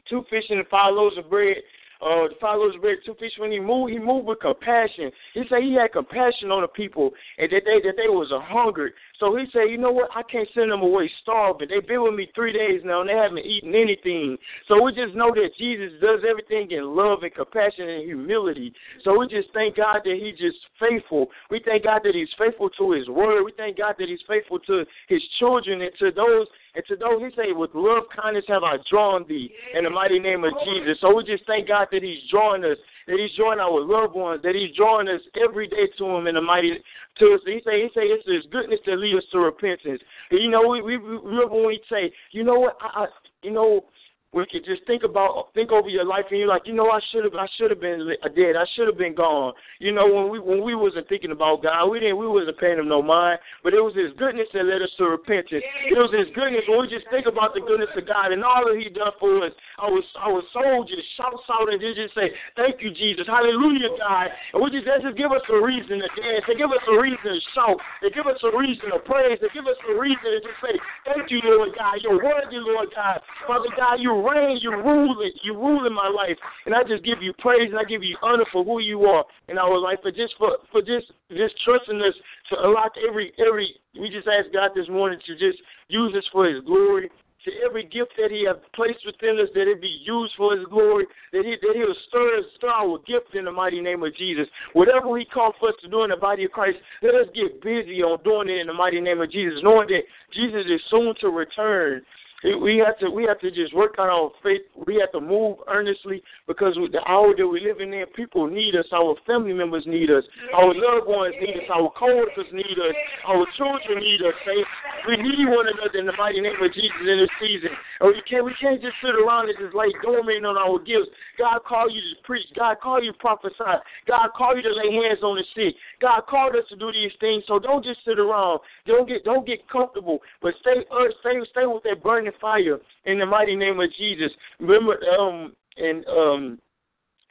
two 0.09 0.25
fish 0.31 0.45
and 0.51 0.67
five 0.69 0.95
loaves 0.95 1.19
of 1.19 1.29
bread, 1.29 1.57
uh, 2.01 2.29
the 2.29 2.37
loaves 2.47 2.75
of 2.77 2.83
bread, 2.83 2.99
two 3.05 3.15
fish. 3.19 3.33
When 3.39 3.53
he 3.53 3.61
moved, 3.61 3.93
he 3.93 3.99
moved 3.99 4.27
with 4.27 4.41
compassion. 4.41 5.11
He 5.35 5.43
said 5.49 5.63
he 5.63 5.75
had 5.75 5.93
compassion 5.93 6.51
on 6.51 6.63
the 6.63 6.69
people, 6.69 7.11
and 7.39 7.51
that 7.51 7.63
they 7.65 7.81
that 7.87 7.97
they 7.97 8.09
was 8.09 8.31
a 8.33 8.41
hunger. 8.41 8.93
So 9.19 9.35
he 9.37 9.45
said, 9.53 9.71
you 9.71 9.79
know 9.79 9.91
what? 9.93 10.11
I 10.15 10.23
can't 10.23 10.49
send 10.55 10.71
them 10.71 10.83
away 10.83 11.11
starving. 11.23 11.69
They've 11.71 11.87
been 11.87 12.03
with 12.03 12.15
me 12.15 12.29
three 12.35 12.53
days 12.53 12.83
now, 12.85 13.01
and 13.01 13.09
they 13.09 13.15
haven't 13.15 13.47
eaten 13.47 13.75
anything. 13.75 14.37
So 14.69 14.83
we 14.83 14.93
just 14.93 15.15
know 15.15 15.33
that 15.35 15.57
Jesus 15.57 15.93
does 16.01 16.21
everything 16.29 16.71
in 16.71 16.95
love 16.95 17.23
and 17.23 17.35
compassion 17.35 17.89
and 17.89 18.05
humility. 18.05 18.73
So 19.05 19.19
we 19.19 19.27
just 19.29 19.49
thank 19.55 19.77
God 19.77 20.01
that 20.05 20.19
He's 20.21 20.39
just 20.39 20.59
faithful. 20.79 21.29
We 21.51 21.61
thank 21.65 21.85
God 21.85 22.03
that 22.05 22.15
He's 22.15 22.29
faithful 22.37 22.69
to 22.71 22.93
His 22.93 23.09
word. 23.09 23.43
We 23.45 23.53
thank 23.57 23.79
God 23.79 23.95
that 23.99 24.09
He's 24.09 24.25
faithful 24.29 24.59
to 24.61 24.85
His 25.09 25.23
children 25.39 25.81
and 25.81 25.93
to 25.99 26.11
those 26.11 26.47
and 26.77 26.85
to 26.89 26.97
those, 26.97 27.23
he 27.23 27.31
say, 27.35 27.53
with 27.53 27.71
love, 27.73 28.05
kindness 28.15 28.45
have 28.49 28.63
I 28.63 28.77
drawn 28.91 29.25
thee 29.27 29.51
in 29.75 29.85
the 29.85 29.91
mighty 29.91 30.19
name 30.19 30.45
of 30.45 30.53
Jesus. 30.63 30.99
So 31.01 31.17
we 31.17 31.25
just 31.25 31.47
thank 31.47 31.69
God 31.69 31.89
that 31.91 32.03
he's 32.03 32.21
drawing 32.31 32.65
us, 32.65 32.77
that 33.09 33.17
he's 33.19 33.35
drawing 33.35 33.61
our 33.61 33.81
loved 33.81 34.15
ones, 34.15 34.43
that 34.43 34.55
he's 34.55 34.77
drawing 34.77 35.09
us 35.09 35.23
every 35.43 35.69
day 35.69 35.89
to 35.97 36.05
him 36.05 36.27
in 36.27 36.35
the 36.35 36.43
mighty 36.43 36.75
to 37.19 37.25
us. 37.33 37.41
He 37.47 37.63
say, 37.65 37.81
he 37.81 37.89
say, 37.95 38.13
it's 38.13 38.29
his 38.29 38.45
goodness 38.53 38.81
that 38.85 38.99
lead 38.99 39.17
us 39.17 39.25
to 39.33 39.39
repentance. 39.39 40.03
And, 40.31 40.43
you 40.43 40.51
know, 40.51 40.69
we, 40.69 40.83
we, 40.83 40.99
we 40.99 41.17
remember 41.17 41.55
when 41.55 41.67
we 41.67 41.81
say, 41.89 42.13
you 42.33 42.45
know 42.45 42.61
what, 42.61 42.77
I, 42.83 43.05
I 43.05 43.07
you 43.43 43.53
know, 43.53 43.87
we 44.37 44.45
could 44.45 44.69
just 44.69 44.85
think 44.85 45.03
about 45.03 45.49
think 45.57 45.73
over 45.73 45.89
your 45.89 46.05
life 46.05 46.29
and 46.29 46.39
you're 46.39 46.53
like, 46.53 46.69
you 46.69 46.77
know, 46.77 46.93
I 46.93 47.01
should 47.11 47.25
have 47.25 47.33
I 47.35 47.49
should 47.57 47.73
have 47.73 47.81
been 47.81 48.05
dead. 48.37 48.53
I 48.53 48.69
should 48.77 48.87
have 48.87 49.01
been 49.01 49.17
gone. 49.17 49.57
You 49.81 49.97
know, 49.97 50.05
when 50.05 50.29
we 50.29 50.39
when 50.39 50.61
we 50.61 50.77
wasn't 50.77 51.09
thinking 51.09 51.33
about 51.33 51.65
God, 51.65 51.89
we 51.89 52.01
didn't 52.01 52.21
we 52.21 52.29
wasn't 52.29 52.61
paying 52.61 52.77
him 52.77 52.87
no 52.87 53.01
mind. 53.01 53.41
But 53.65 53.73
it 53.73 53.81
was 53.81 53.97
his 53.97 54.13
goodness 54.21 54.45
that 54.53 54.69
led 54.69 54.85
us 54.85 54.93
to 55.01 55.09
repentance. 55.09 55.65
It 55.89 55.97
was 55.97 56.13
his 56.13 56.29
goodness 56.37 56.69
when 56.69 56.85
we 56.85 56.89
just 56.93 57.09
think 57.09 57.25
about 57.25 57.57
the 57.57 57.65
goodness 57.65 57.89
of 57.97 58.05
God 58.05 58.37
and 58.37 58.45
all 58.45 58.61
that 58.69 58.77
he 58.77 58.93
done 58.93 59.17
for 59.17 59.41
us. 59.41 59.57
I 59.81 59.89
was 59.89 60.05
soul 60.53 60.85
just 60.85 61.09
shout 61.17 61.33
out 61.33 61.73
and 61.73 61.81
just 61.81 62.13
say, 62.13 62.29
Thank 62.61 62.85
you, 62.85 62.93
Jesus. 62.93 63.25
Hallelujah, 63.25 63.97
God. 63.97 64.29
And 64.53 64.61
we 64.61 64.69
just 64.69 64.85
that 64.85 65.01
just 65.01 65.17
give 65.17 65.33
us 65.33 65.45
a 65.49 65.57
reason 65.57 66.05
to 66.05 66.09
dance. 66.13 66.45
They 66.45 66.61
give 66.61 66.69
us 66.69 66.85
a 66.85 66.97
reason 67.01 67.25
to 67.25 67.41
shout. 67.57 67.81
They 68.05 68.13
give 68.13 68.29
us 68.29 68.37
a 68.45 68.53
reason 68.53 68.93
to 68.93 69.01
praise. 69.01 69.41
They 69.41 69.49
give 69.57 69.65
us 69.65 69.81
a 69.89 69.97
reason 69.97 70.29
to 70.29 70.39
just 70.45 70.61
say, 70.61 70.77
Thank 71.09 71.33
you, 71.33 71.41
Lord 71.41 71.73
God. 71.73 72.05
You're 72.05 72.21
worthy, 72.21 72.61
Lord 72.61 72.93
God. 72.93 73.25
Father 73.49 73.73
God, 73.73 73.97
you 74.05 74.13
reign, 74.27 74.59
you 74.61 74.71
rule 74.71 75.17
it, 75.21 75.35
you 75.43 75.55
rule 75.55 75.87
in 75.87 75.93
my 75.93 76.09
life. 76.09 76.37
And 76.67 76.75
I 76.75 76.83
just 76.83 77.05
give 77.05 77.23
you 77.23 77.33
praise 77.39 77.71
and 77.71 77.79
I 77.79 77.85
give 77.85 78.03
you 78.03 78.17
honor 78.23 78.45
for 78.53 78.65
who 78.65 78.81
you 78.81 79.03
are 79.05 79.25
in 79.49 79.59
our 79.59 79.79
life, 79.79 79.99
for 80.03 80.11
just 80.11 80.35
for, 80.39 80.59
for 80.73 80.83
just 80.83 81.13
just 81.31 81.55
trusting 81.65 82.01
us 82.01 82.15
to 82.51 82.57
unlock 82.65 82.93
every 83.09 83.33
every 83.39 83.75
we 83.99 84.09
just 84.09 84.29
ask 84.29 84.53
God 84.53 84.71
this 84.75 84.89
morning 84.89 85.19
to 85.27 85.33
just 85.35 85.63
use 85.89 86.15
us 86.17 86.25
for 86.33 86.49
his 86.49 86.63
glory 86.65 87.11
to 87.47 87.53
every 87.65 87.85
gift 87.85 88.13
that 88.19 88.31
He 88.31 88.45
has 88.45 88.57
placed 88.75 89.07
within 89.07 89.39
us, 89.39 89.49
that 89.55 89.71
it 89.71 89.81
be 89.81 90.03
used 90.05 90.35
for 90.37 90.55
His 90.57 90.67
glory, 90.67 91.07
that 91.33 91.45
He 91.45 91.55
that 91.63 91.75
He'll 91.75 91.95
stir, 92.09 92.39
us, 92.39 92.45
stir 92.57 92.69
our 92.69 92.99
gift 93.07 93.35
in 93.35 93.47
the 93.47 93.53
mighty 93.53 93.81
name 93.81 94.03
of 94.03 94.15
Jesus. 94.17 94.47
Whatever 94.75 95.17
He 95.17 95.25
called 95.25 95.55
for 95.59 95.71
us 95.71 95.75
to 95.83 95.89
do 95.89 96.03
in 96.03 96.11
the 96.11 96.17
body 96.17 96.45
of 96.45 96.51
Christ, 96.51 96.79
let 97.03 97.15
us 97.15 97.27
get 97.35 97.63
busy 97.63 98.03
on 98.03 98.23
doing 98.25 98.51
it 98.51 98.61
in 98.61 98.67
the 98.67 98.75
mighty 98.75 99.01
name 99.01 99.21
of 99.21 99.31
Jesus, 99.31 99.61
knowing 99.63 99.87
that 99.89 100.03
Jesus 100.35 100.67
is 100.67 100.81
soon 100.91 101.15
to 101.21 101.29
return 101.29 102.03
we 102.45 102.83
have 102.85 102.99
to 102.99 103.11
we 103.11 103.25
have 103.25 103.41
to 103.41 103.51
just 103.51 103.75
work 103.75 103.99
on 103.99 104.09
our 104.09 104.31
faith. 104.43 104.63
We 104.87 104.97
have 105.01 105.11
to 105.13 105.21
move 105.21 105.59
earnestly 105.69 106.23
because 106.47 106.77
with 106.77 106.93
the 106.93 107.03
hour 107.09 107.35
that 107.37 107.47
we're 107.47 107.65
living 107.65 107.93
in, 107.93 108.07
people 108.15 108.47
need 108.47 108.77
us. 108.77 108.87
Our 108.93 109.17
family 109.27 109.53
members 109.53 109.85
need 109.87 110.11
us. 110.11 110.25
Our 110.55 110.75
loved 110.75 111.09
ones 111.09 111.35
need 111.41 111.57
us. 111.57 111.69
Our 111.73 111.91
coworkers 111.99 112.47
need 112.53 112.77
us. 112.77 112.95
Our 113.27 113.47
children 113.57 113.99
need 114.01 114.21
us. 114.21 114.35
Saints. 114.45 114.69
We 115.09 115.17
need 115.17 115.49
one 115.49 115.67
another 115.67 115.99
in 115.99 116.07
the 116.07 116.17
mighty 116.19 116.41
name 116.41 116.61
of 116.61 116.73
Jesus 116.75 117.01
in 117.01 117.19
this 117.19 117.33
season. 117.41 117.71
And 118.01 118.13
we 118.13 118.21
can't 118.29 118.45
we 118.45 118.55
can't 118.61 118.83
just 118.83 118.97
sit 119.01 119.17
around 119.17 119.49
and 119.49 119.57
just 119.59 119.75
like 119.75 119.93
dormant 120.03 120.45
on 120.45 120.57
our 120.57 120.79
gifts. 120.79 121.09
God 121.39 121.65
called 121.65 121.93
you 121.93 122.01
to 122.01 122.21
preach. 122.23 122.47
God 122.55 122.77
called 122.83 123.05
you 123.05 123.13
to 123.13 123.19
prophesy. 123.19 123.81
God 124.07 124.29
called 124.37 124.61
you 124.61 124.63
to 124.63 124.75
lay 124.77 124.93
hands 124.93 125.25
on 125.25 125.41
the 125.41 125.45
sick. 125.57 125.75
God 126.01 126.29
called 126.29 126.55
us 126.55 126.69
to 126.69 126.77
do 126.77 126.93
these 126.93 127.13
things. 127.19 127.45
So 127.49 127.59
don't 127.59 127.85
just 127.85 128.05
sit 128.05 128.19
around. 128.19 128.61
Don't 128.85 129.09
get 129.09 129.25
don't 129.25 129.47
get 129.47 129.67
comfortable, 129.69 130.21
but 130.43 130.53
stay 130.61 130.85
uh, 130.93 131.09
stay 131.21 131.41
stay 131.51 131.65
with 131.65 131.83
that 131.85 132.03
burning 132.03 132.26
burning 132.27 132.39
fire 132.41 132.79
in 133.05 133.19
the 133.19 133.27
mighty 133.27 133.57
name 133.57 133.81
of 133.81 133.93
Jesus. 133.97 134.31
Remember, 134.61 134.99
um, 135.19 135.53
and 135.77 136.07
um, 136.07 136.59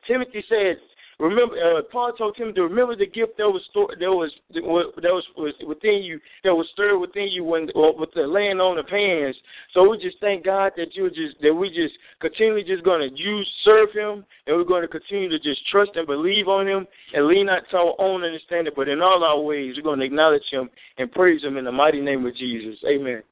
Timothy 0.07 0.43
said, 0.47 0.77
remember, 1.19 1.55
uh, 1.55 1.81
Paul 1.91 2.13
told 2.13 2.35
Timothy, 2.37 2.61
remember 2.61 2.95
the 2.95 3.07
gift 3.07 3.37
that 3.37 3.49
was 3.49 3.61
stored, 3.69 3.97
that 3.99 4.11
was 4.11 4.31
that 4.53 4.63
was, 4.63 5.23
was 5.37 5.53
within 5.67 6.03
you, 6.03 6.19
that 6.43 6.53
was 6.53 6.67
stirred 6.73 6.99
within 6.99 7.29
you 7.29 7.43
when 7.43 7.69
with 7.73 8.09
the 8.13 8.21
laying 8.21 8.59
on 8.59 8.77
of 8.77 8.87
hands. 8.89 9.35
So 9.73 9.89
we 9.89 9.97
just 9.97 10.19
thank 10.19 10.45
God 10.45 10.73
that 10.77 10.95
you 10.95 11.09
just 11.09 11.41
that 11.41 11.53
we 11.53 11.69
just 11.69 11.95
continually 12.19 12.63
just 12.63 12.83
going 12.83 13.09
to 13.09 13.15
use 13.17 13.49
serve 13.63 13.91
Him, 13.93 14.25
and 14.47 14.57
we're 14.57 14.63
going 14.63 14.83
to 14.83 14.87
continue 14.87 15.29
to 15.29 15.39
just 15.39 15.65
trust 15.71 15.91
and 15.95 16.05
believe 16.05 16.47
on 16.47 16.67
Him, 16.67 16.87
and 17.13 17.27
lean 17.27 17.47
not 17.47 17.63
to 17.71 17.77
our 17.77 17.95
own 17.99 18.23
understanding, 18.23 18.73
but 18.75 18.87
in 18.87 19.01
all 19.01 19.23
our 19.23 19.39
ways 19.39 19.75
we're 19.75 19.83
going 19.83 19.99
to 19.99 20.05
acknowledge 20.05 20.43
Him 20.51 20.69
and 20.97 21.11
praise 21.11 21.43
Him 21.43 21.57
in 21.57 21.65
the 21.65 21.71
mighty 21.71 22.01
name 22.01 22.25
of 22.25 22.35
Jesus. 22.35 22.77
Amen. 22.87 23.23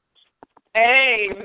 Amen, 0.76 1.38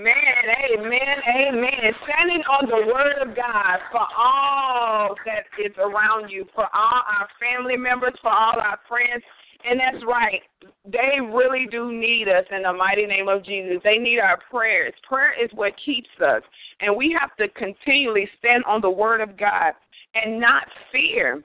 amen, 0.73 1.17
amen. 1.37 1.93
Standing 2.03 2.41
on 2.49 2.65
the 2.65 2.91
word 2.91 3.21
of 3.21 3.35
God 3.35 3.77
for 3.91 4.01
all 4.17 5.15
that 5.23 5.45
is 5.63 5.71
around 5.77 6.29
you, 6.29 6.45
for 6.55 6.65
all 6.73 7.03
our 7.05 7.27
family 7.39 7.77
members, 7.77 8.13
for 8.23 8.31
all 8.31 8.59
our 8.59 8.79
friends. 8.87 9.23
And 9.63 9.79
that's 9.79 10.03
right. 10.07 10.41
They 10.85 11.21
really 11.21 11.67
do 11.69 11.91
need 11.91 12.27
us 12.27 12.45
in 12.49 12.63
the 12.63 12.73
mighty 12.73 13.05
name 13.05 13.27
of 13.27 13.45
Jesus. 13.45 13.77
They 13.83 13.97
need 13.97 14.17
our 14.17 14.39
prayers. 14.49 14.93
Prayer 15.07 15.33
is 15.39 15.51
what 15.53 15.73
keeps 15.85 16.09
us. 16.25 16.41
And 16.79 16.95
we 16.95 17.15
have 17.19 17.35
to 17.35 17.49
continually 17.49 18.27
stand 18.39 18.63
on 18.65 18.81
the 18.81 18.89
word 18.89 19.21
of 19.21 19.37
God 19.37 19.73
and 20.15 20.39
not 20.39 20.63
fear. 20.91 21.43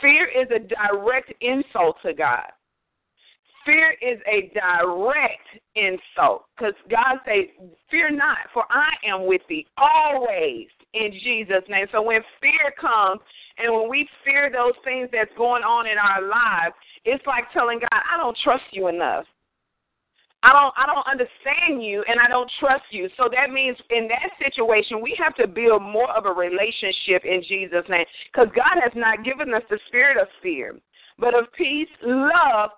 Fear 0.00 0.28
is 0.28 0.48
a 0.54 0.60
direct 0.60 1.34
insult 1.42 1.96
to 2.06 2.14
God 2.14 2.46
fear 3.68 3.94
is 4.00 4.18
a 4.26 4.50
direct 4.54 5.48
insult 5.76 6.46
because 6.56 6.74
God 6.90 7.20
says, 7.26 7.44
Fear 7.90 8.12
not, 8.12 8.38
for 8.54 8.64
I 8.70 8.92
am 9.06 9.26
with 9.26 9.42
thee 9.48 9.66
always 9.76 10.66
in 10.94 11.12
Jesus' 11.22 11.68
name. 11.68 11.86
So 11.92 12.00
when 12.00 12.22
fear 12.40 12.72
comes 12.80 13.20
and 13.58 13.72
when 13.72 13.90
we 13.90 14.08
fear 14.24 14.50
those 14.50 14.72
things 14.84 15.10
that's 15.12 15.30
going 15.36 15.62
on 15.62 15.86
in 15.86 15.98
our 15.98 16.22
lives, 16.22 16.74
it's 17.04 17.24
like 17.26 17.44
telling 17.52 17.80
God, 17.80 17.92
I 17.92 18.16
don't 18.16 18.36
trust 18.42 18.64
you 18.72 18.88
enough. 18.88 19.26
I 20.44 20.52
don't 20.52 20.72
I 20.78 20.86
don't 20.86 21.06
understand 21.06 21.82
you 21.82 22.04
and 22.08 22.20
I 22.20 22.28
don't 22.28 22.50
trust 22.60 22.84
you. 22.90 23.08
So 23.16 23.28
that 23.34 23.50
means 23.50 23.76
in 23.90 24.08
that 24.08 24.30
situation 24.38 25.02
we 25.02 25.14
have 25.18 25.34
to 25.34 25.48
build 25.48 25.82
more 25.82 26.10
of 26.16 26.26
a 26.26 26.32
relationship 26.32 27.24
in 27.24 27.42
Jesus 27.42 27.82
name 27.88 28.06
cuz 28.32 28.46
God 28.54 28.80
has 28.80 28.92
not 28.94 29.24
given 29.24 29.52
us 29.52 29.64
the 29.68 29.80
spirit 29.88 30.16
of 30.16 30.28
fear, 30.40 30.78
but 31.18 31.34
of 31.34 31.52
peace, 31.52 31.88
love, 32.02 32.70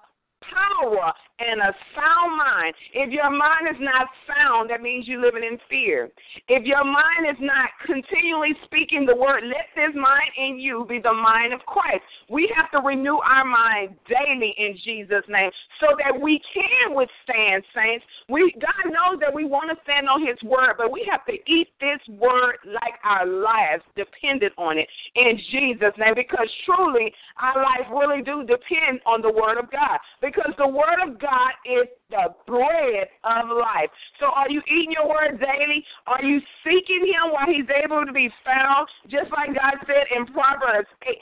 power 0.51 1.13
and 1.41 1.61
a 1.61 1.73
sound 1.97 2.37
mind. 2.37 2.75
If 2.93 3.11
your 3.11 3.31
mind 3.31 3.69
is 3.71 3.81
not 3.81 4.09
sound, 4.29 4.71
that 4.71 4.83
means 4.83 5.09
you're 5.09 5.21
living 5.21 5.45
in 5.45 5.59
fear. 5.69 6.11
If 6.49 6.65
your 6.65 6.85
mind 6.85 7.27
is 7.29 7.41
not 7.41 7.71
continually 7.87 8.53
speaking 8.65 9.07
the 9.07 9.17
word, 9.17 9.43
let 9.45 9.73
this 9.75 9.95
mind 9.95 10.31
in 10.37 10.59
you 10.59 10.85
be 10.89 10.99
the 10.99 11.13
mind 11.13 11.53
of 11.53 11.61
Christ. 11.67 12.03
We 12.29 12.53
have 12.57 12.71
to 12.73 12.87
renew 12.87 13.19
our 13.19 13.45
mind 13.45 13.97
daily 14.09 14.55
in 14.59 14.77
Jesus' 14.85 15.25
name 15.29 15.51
so 15.81 15.97
that 16.05 16.21
we 16.21 16.41
can 16.53 16.95
withstand, 16.95 17.65
saints. 17.75 18.05
We 18.29 18.55
God 18.61 18.93
knows 18.93 19.21
that 19.21 19.33
we 19.33 19.45
want 19.45 19.71
to 19.71 19.77
stand 19.85 20.09
on 20.09 20.27
his 20.27 20.37
word, 20.43 20.75
but 20.77 20.91
we 20.91 21.07
have 21.11 21.25
to 21.27 21.35
eat 21.51 21.69
this 21.81 22.01
word 22.19 22.59
like 22.67 23.01
our 23.05 23.27
lives 23.27 23.83
depended 23.97 24.53
on 24.59 24.79
it 24.79 24.89
in 25.15 25.39
Jesus' 25.51 25.97
name 25.99 26.15
because 26.15 26.49
truly 26.67 27.13
our 27.41 27.63
life 27.63 27.89
really 27.91 28.23
do 28.23 28.45
depend 28.45 29.01
on 29.07 29.23
the 29.23 29.31
word 29.31 29.59
of 29.59 29.71
God. 29.71 29.99
Because 30.21 30.53
the 30.59 30.69
word 30.69 30.99
of 31.03 31.19
God 31.19 31.30
God 31.31 31.55
is 31.63 31.87
the 32.11 32.35
bread 32.47 33.07
of 33.23 33.55
life. 33.55 33.91
So 34.19 34.27
are 34.27 34.51
you 34.51 34.61
eating 34.67 34.91
your 34.91 35.09
word 35.09 35.39
daily? 35.39 35.85
Are 36.07 36.23
you 36.23 36.41
seeking 36.65 37.07
him 37.07 37.31
while 37.31 37.47
he's 37.47 37.71
able 37.71 38.05
to 38.05 38.13
be 38.13 38.29
found? 38.45 38.89
Just 39.09 39.31
like 39.31 39.55
God 39.55 39.79
said 39.87 40.11
in 40.11 40.27
Proverbs 40.27 40.89
8, 41.07 41.15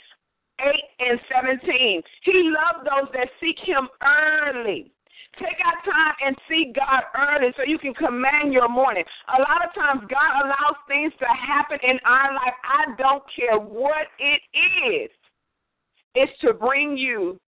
8 0.65 0.75
and 1.01 1.21
17. 1.29 2.03
He 2.23 2.49
loves 2.49 2.89
those 2.89 3.13
that 3.13 3.29
seek 3.39 3.59
him 3.61 3.89
early. 4.01 4.91
Take 5.37 5.61
out 5.61 5.85
time 5.85 6.15
and 6.25 6.35
seek 6.49 6.75
God 6.75 7.05
early 7.15 7.53
so 7.57 7.63
you 7.63 7.79
can 7.79 7.93
command 7.93 8.53
your 8.53 8.69
morning. 8.69 9.05
A 9.37 9.41
lot 9.43 9.61
of 9.61 9.75
times, 9.75 10.01
God 10.09 10.33
allows 10.43 10.81
things 10.89 11.13
to 11.21 11.27
happen 11.27 11.79
in 11.83 12.01
our 12.05 12.33
life. 12.33 12.57
I 12.65 12.97
don't 12.97 13.23
care 13.37 13.59
what 13.59 14.09
it 14.19 14.41
is. 14.89 15.11
It's 16.15 16.33
to 16.41 16.55
bring 16.55 16.97
you 16.97 17.39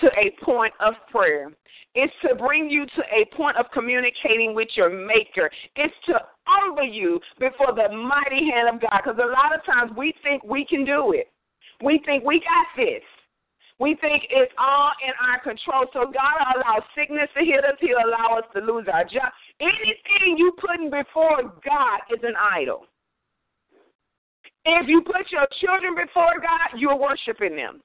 to 0.00 0.06
a 0.18 0.44
point 0.44 0.72
of 0.80 0.94
prayer. 1.10 1.50
It's 1.94 2.12
to 2.26 2.34
bring 2.34 2.70
you 2.70 2.86
to 2.86 3.02
a 3.10 3.36
point 3.36 3.56
of 3.56 3.66
communicating 3.72 4.54
with 4.54 4.68
your 4.76 4.90
Maker. 4.90 5.50
It's 5.76 5.94
to 6.06 6.20
humble 6.46 6.86
you 6.86 7.20
before 7.38 7.74
the 7.74 7.94
mighty 7.94 8.50
hand 8.50 8.74
of 8.74 8.80
God. 8.80 9.00
Because 9.02 9.18
a 9.18 9.26
lot 9.26 9.54
of 9.54 9.64
times 9.64 9.92
we 9.96 10.14
think 10.22 10.44
we 10.44 10.64
can 10.64 10.84
do 10.84 11.12
it. 11.12 11.30
We 11.82 12.00
think 12.04 12.24
we 12.24 12.40
got 12.40 12.66
this. 12.76 13.02
We 13.80 13.96
think 14.00 14.24
it's 14.30 14.52
all 14.58 14.90
in 15.06 15.14
our 15.22 15.40
control. 15.40 15.86
So 15.92 16.10
God 16.10 16.34
will 16.38 16.62
allow 16.62 16.82
sickness 16.96 17.28
to 17.38 17.44
hit 17.44 17.64
us. 17.64 17.78
He'll 17.80 17.98
allow 17.98 18.38
us 18.38 18.44
to 18.54 18.60
lose 18.60 18.86
our 18.92 19.04
job. 19.04 19.30
Anything 19.60 20.36
you 20.36 20.52
putting 20.60 20.90
before 20.90 21.42
God 21.64 21.98
is 22.10 22.20
an 22.22 22.34
idol. 22.36 22.86
If 24.64 24.88
you 24.88 25.00
put 25.02 25.30
your 25.30 25.46
children 25.60 25.94
before 25.94 26.38
God, 26.42 26.78
you're 26.78 26.98
worshiping 26.98 27.56
them. 27.56 27.80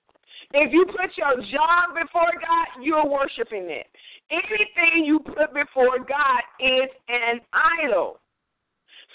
If 0.54 0.72
you 0.72 0.86
put 0.86 1.10
your 1.18 1.36
job 1.50 1.98
before 2.00 2.30
God, 2.38 2.84
you're 2.84 3.08
worshiping 3.08 3.70
it. 3.70 3.88
Anything 4.30 5.06
you 5.06 5.20
put 5.20 5.54
before 5.54 5.98
God 5.98 6.42
is 6.60 6.90
an 7.10 7.42
idol. 7.82 8.20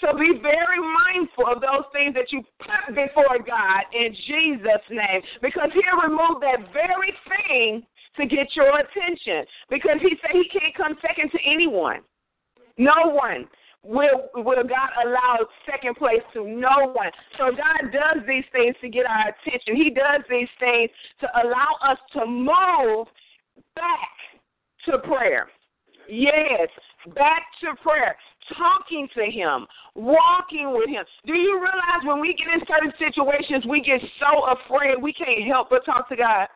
So 0.01 0.17
be 0.17 0.39
very 0.41 0.79
mindful 0.79 1.47
of 1.47 1.61
those 1.61 1.87
things 1.91 2.13
that 2.15 2.31
you 2.31 2.43
put 2.59 2.95
before 2.95 3.39
God 3.39 3.83
in 3.93 4.15
Jesus' 4.27 4.87
name 4.89 5.21
because 5.41 5.69
He'll 5.73 6.03
remove 6.03 6.41
that 6.41 6.71
very 6.71 7.13
thing 7.27 7.83
to 8.17 8.25
get 8.25 8.55
your 8.55 8.79
attention 8.79 9.45
because 9.69 9.99
He 10.01 10.15
said 10.21 10.31
He 10.31 10.47
can't 10.47 10.75
come 10.75 10.95
second 11.01 11.31
to 11.31 11.39
anyone. 11.45 11.99
No 12.77 13.11
one 13.11 13.47
will 13.83 14.29
will 14.35 14.63
God 14.63 14.89
allow 15.05 15.37
second 15.69 15.95
place 15.95 16.21
to 16.33 16.43
no 16.43 16.91
one. 16.91 17.11
So 17.37 17.51
God 17.51 17.91
does 17.91 18.23
these 18.27 18.43
things 18.51 18.75
to 18.81 18.89
get 18.89 19.05
our 19.05 19.29
attention. 19.29 19.75
He 19.75 19.89
does 19.89 20.21
these 20.29 20.49
things 20.59 20.89
to 21.21 21.27
allow 21.41 21.75
us 21.89 21.97
to 22.13 22.25
move 22.25 23.07
back 23.75 24.09
to 24.85 24.99
prayer. 24.99 25.47
Yes, 26.09 26.67
back 27.15 27.43
to 27.61 27.75
prayer. 27.81 28.15
Talking 28.57 29.07
to 29.13 29.25
him, 29.25 29.67
walking 29.93 30.73
with 30.73 30.89
him. 30.89 31.05
Do 31.27 31.33
you 31.35 31.59
realize 31.59 32.03
when 32.03 32.19
we 32.19 32.33
get 32.33 32.47
in 32.47 32.61
certain 32.67 32.91
situations, 32.97 33.63
we 33.69 33.79
get 33.81 34.01
so 34.19 34.45
afraid 34.47 35.01
we 35.01 35.13
can't 35.13 35.47
help 35.47 35.69
but 35.69 35.85
talk 35.85 36.09
to 36.09 36.15
God? 36.15 36.47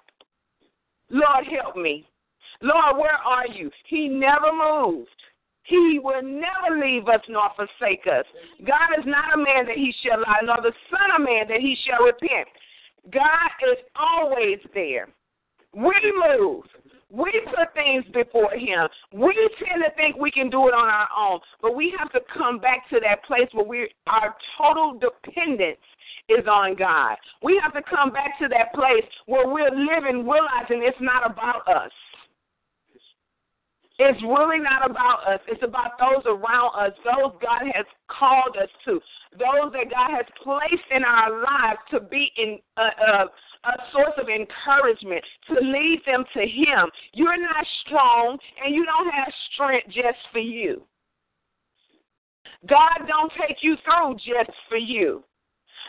Lord, 1.12 1.46
help 1.62 1.76
me. 1.76 2.08
Lord, 2.62 2.98
where 2.98 3.18
are 3.24 3.48
you? 3.48 3.70
He 3.88 4.08
never 4.08 4.52
moved. 4.52 5.10
He 5.64 6.00
will 6.04 6.22
never 6.22 6.80
leave 6.80 7.08
us 7.08 7.22
nor 7.30 7.50
forsake 7.56 8.06
us. 8.08 8.26
God 8.68 9.00
is 9.00 9.06
not 9.06 9.34
a 9.34 9.38
man 9.38 9.66
that 9.66 9.76
he 9.76 9.94
shall 10.04 10.20
lie, 10.20 10.42
nor 10.44 10.58
the 10.62 10.74
Son 10.90 11.10
of 11.16 11.26
Man 11.26 11.48
that 11.48 11.62
he 11.62 11.78
shall 11.88 12.06
repent. 12.06 12.48
God 13.12 13.50
is 13.72 13.78
always 13.96 14.60
there. 14.74 15.08
We 15.74 15.96
move. 16.14 16.64
We 17.14 17.32
put 17.46 17.74
things 17.76 18.06
before 18.12 18.52
Him. 18.54 18.88
We 19.14 19.36
tend 19.60 19.84
to 19.84 19.92
think 19.96 20.18
we 20.18 20.32
can 20.32 20.50
do 20.50 20.68
it 20.68 20.74
on 20.74 20.90
our 20.90 21.08
own, 21.16 21.40
but 21.62 21.76
we 21.76 21.94
have 22.00 22.12
to 22.14 22.22
come 22.36 22.58
back 22.58 22.90
to 22.90 23.00
that 23.02 23.24
place 23.26 23.48
where 23.54 23.66
we 23.66 23.90
our 24.08 24.36
total 24.58 25.00
dependence 25.00 25.78
is 26.28 26.48
on 26.48 26.76
God. 26.76 27.16
We 27.44 27.60
have 27.62 27.74
to 27.74 27.88
come 27.88 28.12
back 28.12 28.40
to 28.40 28.48
that 28.48 28.74
place 28.74 29.04
where 29.28 29.48
we're 29.48 29.70
living 29.70 30.28
realizing 30.28 30.82
it's 30.82 30.98
not 31.02 31.30
about 31.30 31.68
us. 31.68 31.92
It's 34.06 34.22
really 34.22 34.60
not 34.60 34.90
about 34.90 35.26
us. 35.26 35.40
It's 35.48 35.64
about 35.64 35.98
those 35.98 36.24
around 36.26 36.76
us, 36.76 36.92
those 37.06 37.32
God 37.42 37.64
has 37.74 37.86
called 38.10 38.58
us 38.62 38.68
to, 38.84 39.00
those 39.32 39.72
that 39.72 39.88
God 39.90 40.12
has 40.12 40.26
placed 40.44 40.88
in 40.92 41.06
our 41.06 41.42
lives 41.42 41.80
to 41.92 42.02
be 42.02 42.30
in 42.36 42.60
a, 42.76 42.82
a, 42.82 43.26
a 43.64 43.74
source 43.94 44.14
of 44.18 44.28
encouragement, 44.28 45.24
to 45.48 45.54
lead 45.56 46.02
them 46.06 46.26
to 46.34 46.42
Him. 46.42 46.92
You're 47.14 47.42
not 47.42 47.66
strong, 47.86 48.38
and 48.64 48.76
you 48.76 48.86
don't 48.86 49.10
have 49.10 49.32
strength 49.54 49.88
just 49.88 50.20
for 50.34 50.40
you. 50.40 50.84
God 52.68 53.08
don't 53.08 53.32
take 53.40 53.58
you 53.62 53.78
through 53.86 54.16
just 54.16 54.52
for 54.68 54.78
you. 54.78 55.24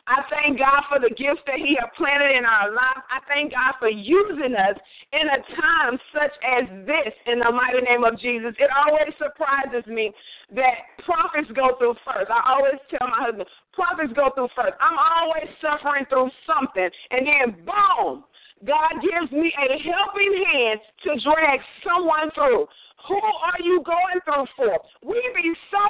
I 0.06 0.20
thank 0.28 0.60
God 0.60 0.84
for 0.92 1.00
the 1.00 1.08
gifts 1.16 1.40
that 1.48 1.56
He 1.56 1.80
has 1.80 1.88
planted 1.96 2.36
in 2.36 2.44
our 2.44 2.68
lives. 2.68 3.04
I 3.08 3.24
thank 3.24 3.56
God 3.56 3.72
for 3.80 3.88
using 3.88 4.52
us 4.52 4.76
in 5.16 5.24
a 5.24 5.40
time 5.56 5.96
such 6.12 6.34
as 6.44 6.68
this 6.84 7.12
in 7.24 7.40
the 7.40 7.48
mighty 7.48 7.80
name 7.80 8.04
of 8.04 8.20
Jesus. 8.20 8.52
It 8.60 8.68
always 8.68 9.16
surprises 9.16 9.88
me 9.88 10.12
that 10.52 10.92
prophets 11.08 11.48
go 11.56 11.80
through 11.80 11.96
first. 12.04 12.28
I 12.28 12.52
always 12.52 12.76
tell 12.92 13.08
my 13.08 13.32
husband, 13.32 13.48
prophets 13.72 14.12
go 14.12 14.28
through 14.36 14.52
first. 14.52 14.76
I'm 14.76 15.00
always 15.00 15.48
suffering 15.64 16.04
through 16.12 16.28
something, 16.44 16.90
and 17.08 17.24
then 17.24 17.64
boom, 17.64 18.28
God 18.60 18.92
gives 19.00 19.32
me 19.32 19.56
a 19.56 19.68
helping 19.88 20.32
hand 20.52 20.84
to 21.08 21.10
drag 21.24 21.64
someone 21.80 22.28
through. 22.36 22.68
Who 23.08 23.20
are 23.20 23.60
you 23.60 23.80
going 23.84 24.20
through 24.28 24.52
for? 24.52 24.76
We 25.00 25.16
be 25.32 25.48
so 25.72 25.84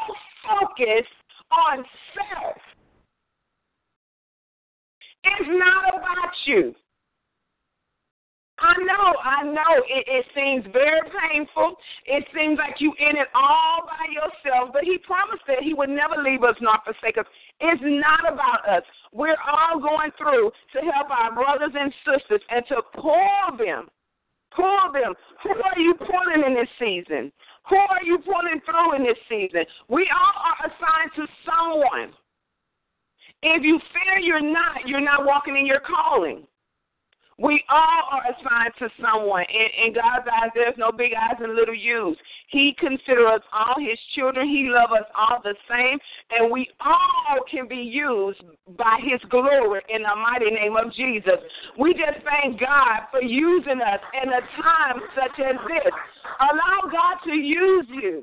focused 0.47 1.19
on 1.51 1.83
self 2.15 2.63
it's 5.25 5.49
not 5.49 5.95
about 5.95 6.33
you. 6.47 6.75
I 8.59 8.73
know, 8.87 9.07
I 9.19 9.43
know 9.43 9.73
it, 9.91 10.07
it 10.07 10.27
seems 10.31 10.65
very 10.73 11.03
painful. 11.11 11.75
It 12.07 12.25
seems 12.31 12.57
like 12.57 12.79
you 12.79 12.95
in 13.01 13.17
it 13.19 13.27
all 13.35 13.83
by 13.83 14.07
yourself, 14.15 14.71
but 14.73 14.85
he 14.85 14.97
promised 14.99 15.43
that 15.49 15.63
he 15.63 15.75
would 15.75 15.91
never 15.91 16.23
leave 16.23 16.45
us 16.45 16.55
nor 16.61 16.79
forsake 16.85 17.19
us. 17.19 17.27
It's 17.59 17.83
not 17.83 18.33
about 18.33 18.63
us. 18.69 18.85
We're 19.13 19.41
all 19.43 19.81
going 19.81 20.13
through 20.17 20.53
to 20.75 20.79
help 20.87 21.11
our 21.11 21.35
brothers 21.35 21.75
and 21.75 21.93
sisters 22.07 22.41
and 22.49 22.63
to 22.69 22.83
pull 22.95 23.59
them. 23.59 23.91
Pull 24.55 24.93
them. 24.95 25.15
Who 25.43 25.51
are 25.51 25.79
you 25.79 25.95
pulling 25.99 26.47
in 26.47 26.55
this 26.55 26.71
season? 26.79 27.33
Who 27.69 27.77
are 27.77 28.05
you 28.05 28.19
pulling 28.23 28.63
through 28.63 28.97
in 28.97 29.03
this 29.03 29.19
season? 29.29 29.67
We 29.89 30.07
all 30.15 30.37
are 30.47 30.71
assigned 30.71 31.11
to 31.17 31.27
someone. 31.43 32.15
If 33.47 33.63
you 33.63 33.79
fear 33.93 34.19
you're 34.21 34.41
not, 34.41 34.89
you're 34.89 35.05
not 35.05 35.27
walking 35.27 35.55
in 35.55 35.67
your 35.67 35.81
calling. 35.81 36.47
We 37.39 37.63
all 37.69 38.03
are 38.13 38.23
assigned 38.31 38.73
to 38.79 38.89
someone. 39.03 39.45
In, 39.53 39.89
in 39.89 39.93
God's 39.93 40.27
eyes, 40.33 40.51
there's 40.55 40.79
no 40.79 40.91
big 40.91 41.13
eyes 41.13 41.37
and 41.41 41.55
little 41.55 41.75
U's. 41.75 42.17
He 42.49 42.75
considers 42.79 43.27
us 43.35 43.41
all 43.53 43.75
his 43.79 43.99
children. 44.15 44.49
He 44.49 44.71
loves 44.71 44.93
us 44.93 45.11
all 45.15 45.41
the 45.43 45.55
same. 45.69 45.99
And 46.31 46.51
we 46.51 46.71
all 46.81 47.45
can 47.51 47.69
be 47.69 47.85
used 47.85 48.41
by 48.79 48.99
his 49.03 49.21
glory 49.29 49.83
in 49.93 50.03
the 50.03 50.17
mighty 50.17 50.51
name 50.51 50.77
of 50.77 50.95
Jesus. 50.95 51.43
We 51.79 51.93
just 51.93 52.25
thank 52.25 52.61
God 52.61 53.11
for 53.11 53.21
using 53.21 53.81
us 53.83 54.01
in 54.23 54.31
a 54.31 54.41
time 54.63 55.03
such 55.15 55.39
as 55.45 55.57
this. 55.69 55.93
Allow 56.41 56.91
God 56.91 57.19
to 57.25 57.37
use 57.37 57.87
you. 57.91 58.23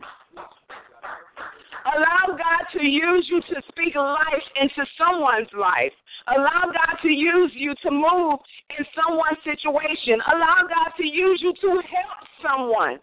Allow 1.86 2.38
God 2.38 2.63
to 2.78 2.86
use 2.86 3.26
you 3.30 3.41
to 3.41 3.62
speak 3.70 3.96
life 3.96 4.46
into 4.60 4.86
someone's 4.98 5.50
life. 5.58 5.94
Allow 6.28 6.70
God 6.70 7.02
to 7.02 7.10
use 7.10 7.52
you 7.56 7.74
to 7.84 7.89
move 7.89 8.38
in 8.78 8.86
someone's 8.94 9.41
situation. 9.41 10.22
Allow 10.30 10.70
God 10.70 10.94
to 10.98 11.06
use 11.06 11.41
you 11.41 11.54
to 11.62 11.70
help 11.82 12.22
someone. 12.46 13.00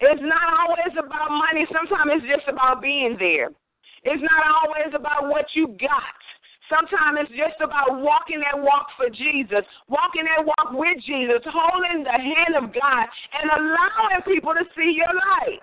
It's 0.00 0.22
not 0.24 0.48
always 0.58 0.96
about 0.98 1.30
money. 1.30 1.68
Sometimes 1.70 2.24
it's 2.24 2.26
just 2.26 2.48
about 2.48 2.82
being 2.82 3.16
there. 3.18 3.52
It's 4.02 4.22
not 4.22 4.42
always 4.48 4.90
about 4.96 5.28
what 5.28 5.46
you 5.54 5.76
got. 5.78 6.16
Sometimes 6.72 7.26
it's 7.28 7.36
just 7.36 7.60
about 7.60 8.00
walking 8.00 8.40
that 8.40 8.56
walk 8.56 8.88
for 8.96 9.10
Jesus, 9.10 9.66
walking 9.88 10.24
that 10.24 10.46
walk 10.46 10.72
with 10.72 10.98
Jesus, 11.04 11.42
holding 11.44 12.02
the 12.02 12.16
hand 12.16 12.56
of 12.56 12.72
God, 12.72 13.06
and 13.36 13.50
allowing 13.50 14.22
people 14.24 14.54
to 14.54 14.64
see 14.74 14.94
your 14.96 15.12
light. 15.12 15.60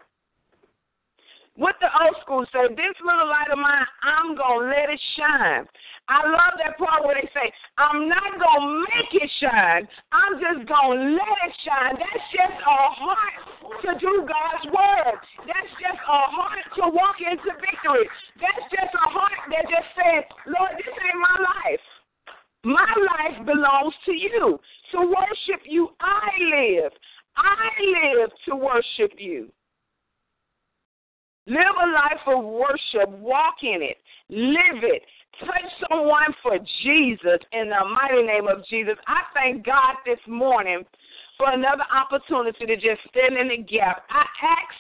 What 1.58 1.74
the 1.82 1.90
old 1.90 2.14
school 2.22 2.46
say, 2.54 2.70
this 2.70 2.94
little 3.02 3.26
light 3.26 3.50
of 3.50 3.58
mine, 3.58 3.90
I'm 4.06 4.38
going 4.38 4.62
to 4.62 4.70
let 4.70 4.94
it 4.94 5.02
shine. 5.18 5.66
I 6.06 6.22
love 6.30 6.54
that 6.62 6.78
part 6.78 7.02
where 7.02 7.18
they 7.18 7.26
say, 7.34 7.50
I'm 7.82 8.06
not 8.06 8.38
going 8.38 8.62
to 8.62 8.86
make 8.86 9.10
it 9.18 9.32
shine. 9.42 9.90
I'm 10.14 10.38
just 10.38 10.70
going 10.70 11.02
to 11.02 11.18
let 11.18 11.38
it 11.50 11.56
shine. 11.66 11.98
That's 11.98 12.28
just 12.30 12.62
a 12.62 12.80
heart 13.02 13.42
to 13.90 13.92
do 13.98 14.30
God's 14.30 14.66
word. 14.70 15.18
That's 15.50 15.74
just 15.82 15.98
a 15.98 16.22
heart 16.30 16.62
to 16.78 16.94
walk 16.94 17.18
into 17.26 17.50
victory. 17.58 18.06
That's 18.38 18.66
just 18.70 18.94
a 18.94 19.08
heart 19.10 19.50
that 19.50 19.66
just 19.66 19.90
says, 19.98 20.30
Lord, 20.46 20.78
this 20.78 20.94
ain't 20.94 21.18
my 21.18 21.38
life. 21.42 21.86
My 22.70 22.94
life 23.18 23.42
belongs 23.50 23.98
to 24.06 24.14
you. 24.14 24.62
To 24.94 25.00
worship 25.10 25.66
you, 25.66 25.90
I 26.06 26.30
live. 26.54 26.94
I 27.34 27.66
live 27.82 28.30
to 28.46 28.56
worship 28.56 29.18
you. 29.18 29.50
Live 31.48 31.76
a 31.82 31.88
life 31.92 32.28
of 32.28 32.44
worship. 32.44 33.10
Walk 33.20 33.56
in 33.64 33.82
it. 33.82 33.98
Live 34.30 34.84
it. 34.84 35.02
Touch 35.40 35.72
someone 35.90 36.34
for 36.44 36.58
Jesus 36.84 37.40
in 37.54 37.70
the 37.70 37.86
mighty 37.88 38.24
name 38.24 38.48
of 38.48 38.66
Jesus. 38.68 38.96
I 39.08 39.22
thank 39.34 39.66
God 39.66 39.96
this 40.06 40.20
morning 40.28 40.84
for 41.38 41.50
another 41.52 41.86
opportunity 41.96 42.66
to 42.66 42.76
just 42.76 43.00
stand 43.10 43.38
in 43.38 43.48
the 43.48 43.64
gap. 43.64 44.04
I 44.10 44.26
ask 44.44 44.76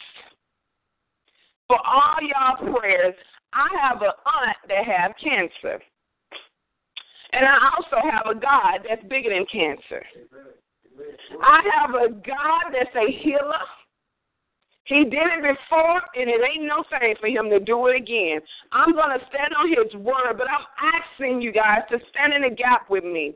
for 1.67 1.77
all 1.85 2.17
y'all 2.21 2.75
prayers. 2.75 3.15
I 3.53 3.67
have 3.81 4.01
an 4.01 4.11
aunt 4.25 4.57
that 4.67 4.83
have 4.85 5.13
cancer. 5.23 5.81
And 7.31 7.45
I 7.45 7.69
also 7.77 7.97
have 8.09 8.35
a 8.35 8.39
God 8.39 8.85
that's 8.87 9.03
bigger 9.07 9.29
than 9.29 9.45
cancer. 9.51 10.03
I 11.41 11.61
have 11.79 11.91
a 11.95 12.09
God 12.09 12.73
that's 12.73 12.95
a 12.95 13.11
healer. 13.23 13.63
He 14.87 15.03
did 15.03 15.27
it 15.35 15.43
before, 15.43 15.99
and 16.15 16.31
it 16.31 16.39
ain't 16.39 16.63
no 16.63 16.83
thing 16.87 17.15
for 17.19 17.27
him 17.27 17.49
to 17.51 17.59
do 17.59 17.87
it 17.87 17.95
again. 17.99 18.39
I'm 18.71 18.93
going 18.93 19.19
to 19.19 19.25
stand 19.27 19.51
on 19.59 19.67
his 19.67 19.91
word, 19.99 20.39
but 20.39 20.47
I'm 20.47 20.63
asking 20.79 21.41
you 21.41 21.51
guys 21.51 21.83
to 21.91 21.99
stand 22.09 22.31
in 22.33 22.47
the 22.47 22.55
gap 22.55 22.89
with 22.89 23.03
me. 23.03 23.35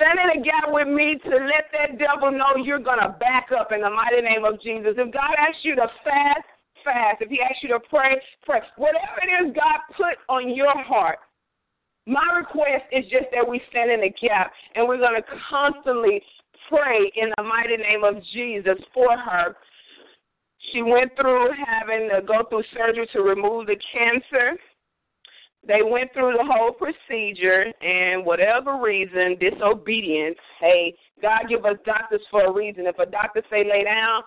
Stand 0.00 0.16
in 0.16 0.40
the 0.40 0.44
gap 0.44 0.72
with 0.72 0.88
me 0.88 1.20
to 1.20 1.36
let 1.36 1.68
that 1.76 2.00
devil 2.00 2.32
know 2.32 2.56
you're 2.56 2.80
going 2.80 3.00
to 3.00 3.12
back 3.20 3.52
up 3.52 3.72
in 3.72 3.82
the 3.84 3.90
mighty 3.90 4.24
name 4.24 4.48
of 4.48 4.56
Jesus. 4.62 4.96
If 4.96 5.12
God 5.12 5.36
asks 5.36 5.60
you 5.68 5.76
to 5.76 5.86
fast, 6.00 6.48
fast. 6.82 7.20
If 7.20 7.28
he 7.28 7.44
asks 7.44 7.60
you 7.60 7.68
to 7.76 7.80
pray, 7.92 8.16
pray. 8.48 8.60
Whatever 8.76 9.20
it 9.20 9.44
is 9.44 9.52
God 9.52 9.84
put 9.92 10.16
on 10.32 10.56
your 10.56 10.72
heart, 10.80 11.18
my 12.06 12.24
request 12.32 12.88
is 12.90 13.04
just 13.12 13.28
that 13.36 13.46
we 13.46 13.60
stand 13.68 13.92
in 13.92 14.00
the 14.00 14.12
gap 14.16 14.50
and 14.74 14.88
we're 14.88 14.96
going 14.96 15.20
to 15.20 15.28
constantly 15.50 16.22
pray 16.72 17.12
in 17.16 17.28
the 17.36 17.44
mighty 17.44 17.76
name 17.76 18.00
of 18.00 18.22
Jesus 18.32 18.80
for 18.94 19.12
her 19.16 19.56
she 20.72 20.82
went 20.82 21.12
through 21.16 21.48
having 21.66 22.08
to 22.14 22.22
go 22.22 22.42
through 22.48 22.64
surgery 22.76 23.08
to 23.12 23.22
remove 23.22 23.66
the 23.66 23.76
cancer. 23.92 24.58
They 25.66 25.82
went 25.82 26.12
through 26.14 26.34
the 26.38 26.44
whole 26.44 26.72
procedure, 26.72 27.66
and 27.82 28.24
whatever 28.24 28.80
reason, 28.80 29.36
disobedience. 29.38 30.38
Hey, 30.58 30.94
God 31.20 31.48
give 31.48 31.64
us 31.66 31.76
doctors 31.84 32.22
for 32.30 32.46
a 32.46 32.52
reason. 32.52 32.86
If 32.86 32.98
a 32.98 33.04
doctor 33.04 33.42
say 33.50 33.64
lay 33.64 33.84
down, 33.84 34.22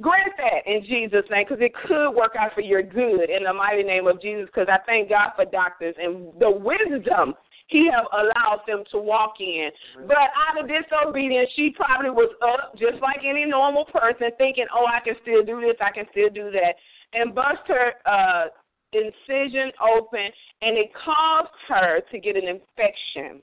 grant 0.00 0.32
that 0.36 0.70
in 0.70 0.84
Jesus' 0.84 1.24
name, 1.30 1.46
because 1.48 1.62
it 1.62 1.72
could 1.86 2.10
work 2.10 2.32
out 2.38 2.52
for 2.54 2.60
your 2.60 2.82
good 2.82 3.30
in 3.30 3.44
the 3.44 3.52
mighty 3.52 3.82
name 3.82 4.06
of 4.06 4.20
Jesus. 4.20 4.46
Because 4.46 4.68
I 4.70 4.78
thank 4.84 5.08
God 5.08 5.30
for 5.36 5.46
doctors 5.46 5.94
and 5.98 6.32
the 6.38 6.50
wisdom 6.50 7.34
he 7.68 7.88
have 7.90 8.06
allowed 8.12 8.62
them 8.66 8.82
to 8.90 8.98
walk 8.98 9.34
in. 9.40 9.70
But 10.06 10.16
out 10.16 10.58
of 10.60 10.68
disobedience, 10.68 11.50
she 11.54 11.70
probably 11.70 12.10
was 12.10 12.32
up 12.42 12.72
just 12.78 13.00
like 13.00 13.20
any 13.24 13.44
normal 13.44 13.84
person, 13.84 14.30
thinking, 14.36 14.66
"Oh, 14.74 14.86
I 14.86 15.00
can 15.00 15.14
still 15.22 15.44
do 15.44 15.60
this, 15.60 15.76
I 15.80 15.90
can 15.92 16.06
still 16.10 16.30
do 16.30 16.50
that," 16.50 16.74
and 17.12 17.34
bust 17.34 17.62
her 17.68 17.92
uh, 18.06 18.46
incision 18.92 19.70
open, 19.80 20.28
and 20.62 20.76
it 20.76 20.90
caused 20.94 21.54
her 21.68 22.00
to 22.10 22.18
get 22.18 22.36
an 22.36 22.48
infection. 22.48 23.42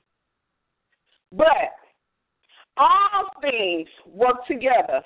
But 1.32 1.74
all 2.78 3.30
things 3.42 3.88
work 4.08 4.46
together 4.48 5.02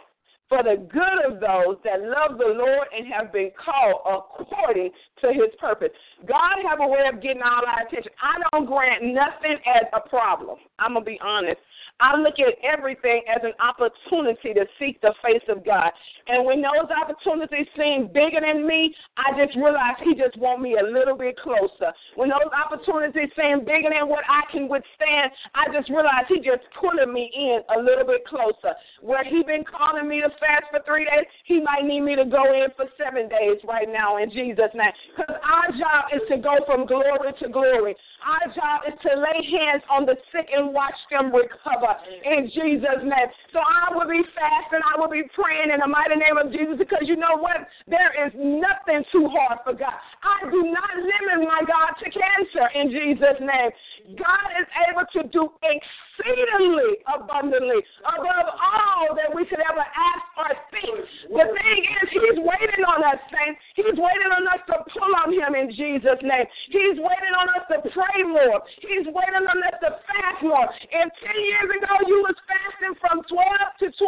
for 0.49 0.63
the 0.63 0.81
good 0.91 1.31
of 1.31 1.39
those 1.39 1.77
that 1.85 2.01
love 2.01 2.39
the 2.39 2.51
Lord 2.57 2.87
and 2.95 3.05
have 3.13 3.31
been 3.31 3.51
called 3.53 4.01
according 4.03 4.89
to 5.21 5.27
his 5.27 5.53
purpose. 5.59 5.89
God 6.27 6.57
have 6.67 6.79
a 6.81 6.87
way 6.87 7.05
of 7.11 7.21
getting 7.21 7.43
all 7.43 7.61
our 7.65 7.87
attention. 7.87 8.11
I 8.21 8.41
don't 8.51 8.65
grant 8.65 9.03
nothing 9.03 9.57
as 9.67 9.83
a 9.93 10.09
problem. 10.09 10.57
I'm 10.79 10.93
going 10.93 11.05
to 11.05 11.11
be 11.11 11.19
honest. 11.23 11.57
I 11.99 12.15
look 12.15 12.39
at 12.39 12.55
everything 12.63 13.21
as 13.27 13.43
an 13.43 13.53
opportunity 13.59 14.53
to 14.53 14.65
seek 14.79 15.01
the 15.01 15.13
face 15.23 15.43
of 15.49 15.65
God. 15.65 15.91
And 16.27 16.45
when 16.45 16.61
those 16.61 16.87
opportunities 16.89 17.67
seem 17.75 18.07
bigger 18.07 18.39
than 18.39 18.65
me, 18.67 18.95
I 19.17 19.35
just 19.35 19.55
realize 19.57 19.99
He 20.03 20.15
just 20.15 20.37
want 20.37 20.61
me 20.61 20.77
a 20.79 20.85
little 20.85 21.17
bit 21.17 21.37
closer. 21.39 21.91
When 22.15 22.29
those 22.29 22.47
opportunities 22.55 23.29
seem 23.35 23.65
bigger 23.65 23.91
than 23.91 24.07
what 24.07 24.23
I 24.29 24.47
can 24.51 24.67
withstand, 24.71 25.31
I 25.55 25.67
just 25.75 25.89
realize 25.89 26.23
He 26.27 26.39
just 26.39 26.63
pulling 26.79 27.11
me 27.11 27.31
in 27.35 27.59
a 27.75 27.83
little 27.83 28.07
bit 28.07 28.23
closer. 28.25 28.75
Where 29.01 29.23
He 29.23 29.43
been 29.43 29.63
calling 29.67 30.07
me 30.07 30.21
to 30.21 30.29
fast 30.39 30.71
for 30.71 30.79
three 30.85 31.03
days, 31.03 31.27
He 31.43 31.59
might 31.59 31.83
need 31.83 32.01
me 32.01 32.15
to 32.15 32.25
go 32.25 32.47
in 32.55 32.71
for 32.79 32.87
seven 32.95 33.27
days 33.27 33.59
right 33.67 33.87
now 33.91 34.23
in 34.23 34.31
Jesus' 34.31 34.71
name. 34.73 34.95
Because 35.15 35.35
our 35.43 35.67
job 35.75 36.15
is 36.15 36.23
to 36.31 36.37
go 36.37 36.63
from 36.65 36.87
glory 36.87 37.33
to 37.43 37.49
glory. 37.49 37.95
Our 38.19 38.51
job 38.51 38.87
is 38.87 38.95
to 39.07 39.11
lay 39.15 39.39
hands 39.47 39.83
on 39.89 40.05
the 40.05 40.15
sick 40.31 40.51
and 40.51 40.73
watch 40.73 40.97
them 41.11 41.31
recover 41.31 41.95
in 42.25 42.51
Jesus' 42.51 43.03
name. 43.03 43.29
So 43.53 43.59
I 43.63 43.95
will 43.95 44.09
be 44.09 44.21
fasting, 44.35 44.83
I 44.83 44.99
will 44.99 45.11
be 45.11 45.23
praying 45.31 45.71
in 45.71 45.79
the 45.79 45.87
mighty 45.87 46.19
name 46.19 46.35
of 46.35 46.51
Jesus 46.51 46.75
because 46.77 47.07
you 47.07 47.15
know 47.15 47.39
what? 47.39 47.63
There 47.87 48.11
is 48.27 48.31
nothing 48.35 49.07
too 49.11 49.31
hard 49.31 49.63
for 49.63 49.73
God. 49.73 49.95
I 50.23 50.49
do 50.51 50.67
not 50.67 50.93
limit 50.99 51.47
my 51.47 51.63
God 51.63 51.95
to 52.03 52.07
cancer 52.11 52.65
in 52.75 52.91
Jesus' 52.91 53.39
name. 53.39 53.71
God 54.17 54.49
is 54.57 54.67
able 54.89 55.05
to 55.15 55.21
do 55.29 55.53
exceedingly 55.61 56.99
abundantly 57.07 57.81
above 58.03 58.47
all 58.57 59.15
that 59.15 59.29
we 59.31 59.45
could 59.45 59.61
ever 59.63 59.85
ask 59.85 60.25
or 60.35 60.51
think. 60.73 60.97
The 61.29 61.45
thing 61.45 61.81
is, 62.03 62.05
He's 62.09 62.39
waiting 62.41 62.83
on 62.83 63.03
us, 63.05 63.21
saints. 63.29 63.61
He's 63.79 63.95
waiting 63.95 64.31
on 64.35 64.43
us 64.51 64.59
to 64.67 64.83
pull 64.91 65.11
on 65.23 65.31
Him 65.31 65.55
in 65.55 65.71
Jesus' 65.71 66.19
name. 66.19 66.43
He's 66.67 66.99
waiting 66.99 67.33
on 67.39 67.47
us 67.55 67.63
to 67.71 67.79
pray 67.95 68.27
more. 68.27 68.59
He's 68.83 69.07
waiting 69.07 69.47
on 69.47 69.55
us 69.63 69.75
to 69.79 69.89
fast 70.03 70.43
more. 70.43 70.67
And 70.67 71.07
10 71.07 71.47
years 71.47 71.69
ago, 71.79 71.93
you 72.03 72.19
was 72.27 72.35
fasting 72.43 72.99
from 72.99 73.23
12 73.23 73.39
to 73.79 73.87
12. 73.87 74.03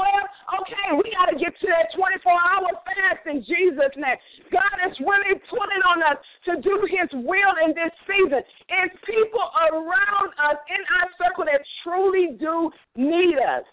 Okay, 0.60 0.88
we 0.99 1.07
got 1.15 1.31
to 1.31 1.39
get 1.39 1.55
to 1.63 1.67
that 1.71 1.95
24 1.95 2.19
hour 2.36 2.67
fast 2.84 3.23
in 3.31 3.47
Jesus' 3.47 3.95
name. 3.95 4.19
God 4.51 4.75
is 4.91 4.95
really 4.99 5.39
pulling 5.47 5.84
on 5.88 6.03
us 6.03 6.19
to 6.51 6.60
do 6.60 6.84
His 6.91 7.07
will 7.23 7.55
in 7.63 7.71
this 7.71 7.95
season. 8.03 8.43
And 8.43 8.91
people 9.07 9.47
around 9.71 10.36
us 10.36 10.60
in 10.67 10.84
our 10.99 11.07
circle 11.15 11.47
that 11.47 11.63
truly 11.79 12.36
do 12.36 12.67
need 12.99 13.39
us. 13.39 13.63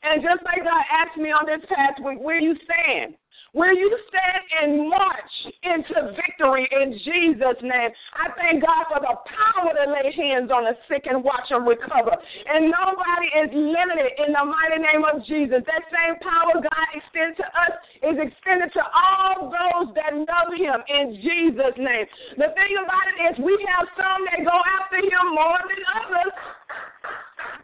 And 0.00 0.22
just 0.22 0.40
like 0.44 0.64
God 0.64 0.84
asked 0.88 1.20
me 1.20 1.30
on 1.36 1.44
this 1.44 1.60
past 1.68 2.00
week, 2.00 2.16
where 2.22 2.40
you 2.40 2.56
stand? 2.64 3.20
Will 3.54 3.70
you 3.70 3.86
stand 4.10 4.42
and 4.66 4.90
march 4.90 5.34
into 5.62 6.10
victory 6.18 6.66
in 6.74 6.90
Jesus' 7.06 7.62
name? 7.62 7.90
I 8.18 8.34
thank 8.34 8.66
God 8.66 8.90
for 8.90 8.98
the 8.98 9.14
power 9.14 9.70
to 9.70 9.84
lay 9.94 10.10
hands 10.10 10.50
on 10.50 10.66
the 10.66 10.74
sick 10.90 11.06
and 11.06 11.22
watch 11.22 11.54
them 11.54 11.62
recover. 11.62 12.18
And 12.50 12.66
nobody 12.66 13.30
is 13.46 13.54
limited 13.54 14.10
in 14.26 14.34
the 14.34 14.42
mighty 14.42 14.82
name 14.82 15.06
of 15.06 15.22
Jesus. 15.30 15.62
That 15.70 15.86
same 15.86 16.18
power 16.18 16.58
God 16.58 16.88
extends 16.98 17.38
to 17.38 17.46
us 17.46 17.78
is 18.02 18.18
extended 18.18 18.74
to 18.74 18.82
all 18.90 19.46
those 19.46 19.94
that 20.02 20.18
know 20.18 20.46
Him 20.58 20.82
in 20.90 21.14
Jesus' 21.22 21.78
name. 21.78 22.10
The 22.34 22.50
thing 22.58 22.74
about 22.82 23.06
it 23.14 23.18
is, 23.22 23.34
we 23.38 23.54
have 23.70 23.86
some 23.94 24.26
that 24.34 24.42
go 24.42 24.58
after 24.82 24.98
Him 24.98 25.30
more 25.30 25.62
than 25.62 25.82
others. 26.02 26.34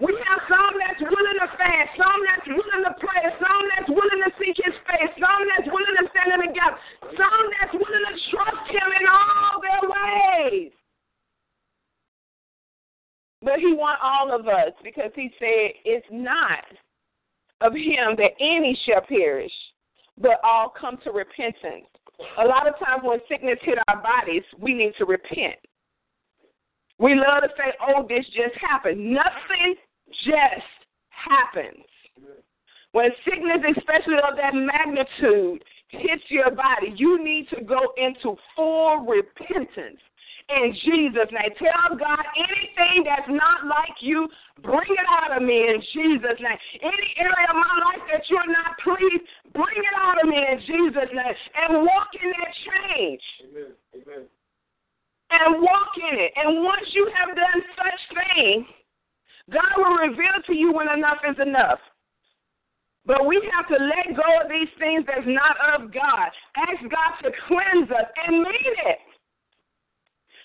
We 0.00 0.16
have 0.16 0.40
some 0.48 0.72
that's 0.80 1.02
willing 1.04 1.38
to 1.44 1.48
fast, 1.60 1.92
some 2.00 2.20
that's 2.24 2.48
willing 2.48 2.84
to 2.88 2.94
pray, 2.96 3.20
some 3.36 3.64
that's 3.76 3.90
willing 3.92 4.20
to 4.24 4.32
seek 4.40 4.56
his 4.56 4.72
face, 4.88 5.12
some 5.20 5.42
that's 5.52 5.68
willing 5.68 5.96
to 6.00 6.04
stand 6.08 6.40
in 6.40 6.48
the 6.48 6.52
gap, 6.56 6.72
some 7.04 7.44
that's 7.60 7.74
willing 7.76 8.04
to 8.08 8.14
trust 8.32 8.64
him 8.72 8.88
in 8.96 9.04
all 9.04 9.60
their 9.60 9.84
ways. 9.84 10.72
But 13.42 13.60
he 13.60 13.72
wants 13.72 14.00
all 14.00 14.32
of 14.32 14.48
us 14.48 14.72
because 14.94 15.10
he 15.14 15.30
said 15.38 15.72
it's 15.84 16.06
not 16.10 16.64
of 17.60 17.72
him 17.74 18.16
that 18.16 18.32
any 18.40 18.78
shall 18.86 19.02
perish, 19.02 19.52
but 20.18 20.40
all 20.42 20.72
come 20.78 20.98
to 21.04 21.10
repentance. 21.10 21.86
A 22.38 22.44
lot 22.44 22.66
of 22.66 22.74
times 22.78 23.02
when 23.02 23.18
sickness 23.28 23.58
hit 23.62 23.78
our 23.88 24.02
bodies, 24.02 24.42
we 24.58 24.74
need 24.74 24.92
to 24.98 25.04
repent. 25.04 25.56
We 26.98 27.14
love 27.14 27.42
to 27.42 27.48
say, 27.56 27.72
oh, 27.88 28.06
this 28.08 28.26
just 28.26 28.54
happened. 28.60 29.12
Nothing 29.12 29.74
just 30.24 30.66
happens. 31.08 31.84
When 32.92 33.10
sickness, 33.24 33.60
especially 33.76 34.16
of 34.16 34.36
that 34.36 34.52
magnitude, 34.52 35.62
hits 35.88 36.24
your 36.28 36.50
body, 36.50 36.92
you 36.96 37.22
need 37.22 37.48
to 37.50 37.62
go 37.62 37.92
into 37.96 38.36
full 38.54 39.06
repentance 39.06 40.00
in 40.58 40.74
Jesus' 40.74 41.30
name. 41.30 41.52
Tell 41.58 41.96
God 41.96 42.24
anything 42.34 43.04
that's 43.04 43.28
not 43.30 43.66
like 43.66 44.00
you, 44.00 44.28
bring 44.62 44.90
it 44.90 45.08
out 45.08 45.36
of 45.36 45.42
me 45.42 45.70
in 45.70 45.78
Jesus' 45.92 46.40
name. 46.40 46.58
Any 46.82 47.08
area 47.18 47.46
of 47.50 47.56
my 47.56 47.74
life 47.86 48.04
that 48.10 48.26
you're 48.28 48.50
not 48.50 48.78
pleased, 48.82 49.24
bring 49.54 49.78
it 49.78 49.96
out 49.96 50.18
of 50.22 50.28
me 50.28 50.38
in 50.38 50.58
Jesus' 50.66 51.10
name. 51.14 51.36
And 51.56 51.86
walk 51.86 52.10
in 52.18 52.28
that 52.30 52.52
change. 52.66 53.22
Amen. 53.46 53.72
Amen 53.94 54.26
and 55.30 55.62
walk 55.62 55.94
in 55.96 56.18
it. 56.18 56.32
And 56.36 56.64
once 56.64 56.86
you 56.92 57.10
have 57.14 57.36
done 57.36 57.60
such 57.78 58.00
thing, 58.18 58.66
God 59.50 59.72
will 59.78 59.96
reveal 60.10 60.42
to 60.46 60.54
you 60.54 60.72
when 60.72 60.88
enough 60.90 61.18
is 61.28 61.36
enough. 61.40 61.78
But 63.06 63.26
we 63.26 63.40
have 63.54 63.66
to 63.68 63.78
let 63.82 64.16
go 64.16 64.28
of 64.42 64.50
these 64.50 64.68
things 64.78 65.04
that's 65.06 65.26
not 65.26 65.56
of 65.74 65.92
God. 65.92 66.28
Ask 66.56 66.82
God 66.82 67.12
to 67.22 67.30
cleanse 67.48 67.90
us 67.90 68.06
and 68.26 68.42
mean 68.42 68.74
it. 68.86 68.98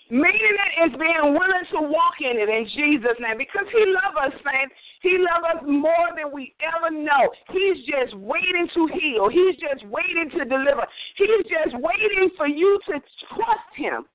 Meaning 0.10 0.54
it 0.54 0.74
is 0.86 0.94
being 1.00 1.34
willing 1.34 1.66
to 1.74 1.82
walk 1.82 2.22
in 2.22 2.38
it 2.38 2.50
in 2.50 2.70
Jesus' 2.76 3.18
name. 3.20 3.38
Because 3.38 3.66
He 3.72 3.84
loves 3.90 4.18
us, 4.22 4.34
saints. 4.46 4.76
He 5.02 5.18
loves 5.18 5.46
us 5.58 5.62
more 5.66 6.14
than 6.16 6.34
we 6.34 6.54
ever 6.62 6.90
know. 6.90 7.30
He's 7.50 7.86
just 7.86 8.18
waiting 8.18 8.70
to 8.74 8.90
heal. 8.94 9.30
He's 9.30 9.58
just 9.58 9.86
waiting 9.90 10.30
to 10.38 10.46
deliver. 10.46 10.86
He's 11.18 11.46
just 11.46 11.74
waiting 11.78 12.30
for 12.38 12.48
you 12.48 12.80
to 12.88 12.94
trust 13.34 13.72
Him 13.76 14.06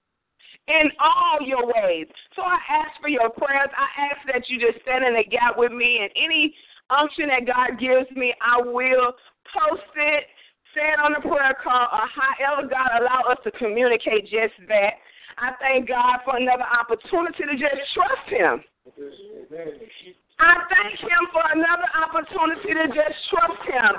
in 0.69 0.91
all 0.99 1.43
your 1.43 1.67
ways. 1.67 2.07
So 2.35 2.43
I 2.43 2.59
ask 2.71 3.01
for 3.01 3.09
your 3.09 3.31
prayers. 3.31 3.71
I 3.75 4.11
ask 4.11 4.23
that 4.33 4.49
you 4.49 4.59
just 4.59 4.83
stand 4.83 5.05
in 5.05 5.15
the 5.15 5.25
gap 5.25 5.59
with 5.59 5.73
me 5.73 6.01
and 6.03 6.11
any 6.15 6.55
unction 6.91 7.29
that 7.29 7.47
God 7.47 7.79
gives 7.79 8.11
me, 8.17 8.35
I 8.43 8.61
will 8.61 9.15
post 9.47 9.91
it, 9.97 10.25
say 10.75 10.87
it 10.87 11.01
on 11.01 11.15
the 11.15 11.23
prayer 11.23 11.57
call, 11.63 11.87
or 11.87 12.07
however 12.07 12.69
God 12.69 13.01
allow 13.01 13.31
us 13.31 13.39
to 13.45 13.51
communicate 13.53 14.25
just 14.25 14.55
that. 14.69 14.99
I 15.41 15.57
thank 15.57 15.89
God 15.89 16.21
for 16.25 16.37
another 16.37 16.69
opportunity 16.69 17.49
to 17.49 17.57
just 17.57 17.81
trust 17.97 18.29
Him. 18.29 18.61
I 20.37 20.53
thank 20.69 21.01
Him 21.01 21.23
for 21.33 21.41
another 21.57 21.89
opportunity 21.97 22.77
to 22.77 22.87
just 22.93 23.17
trust 23.33 23.61
Him. 23.65 23.93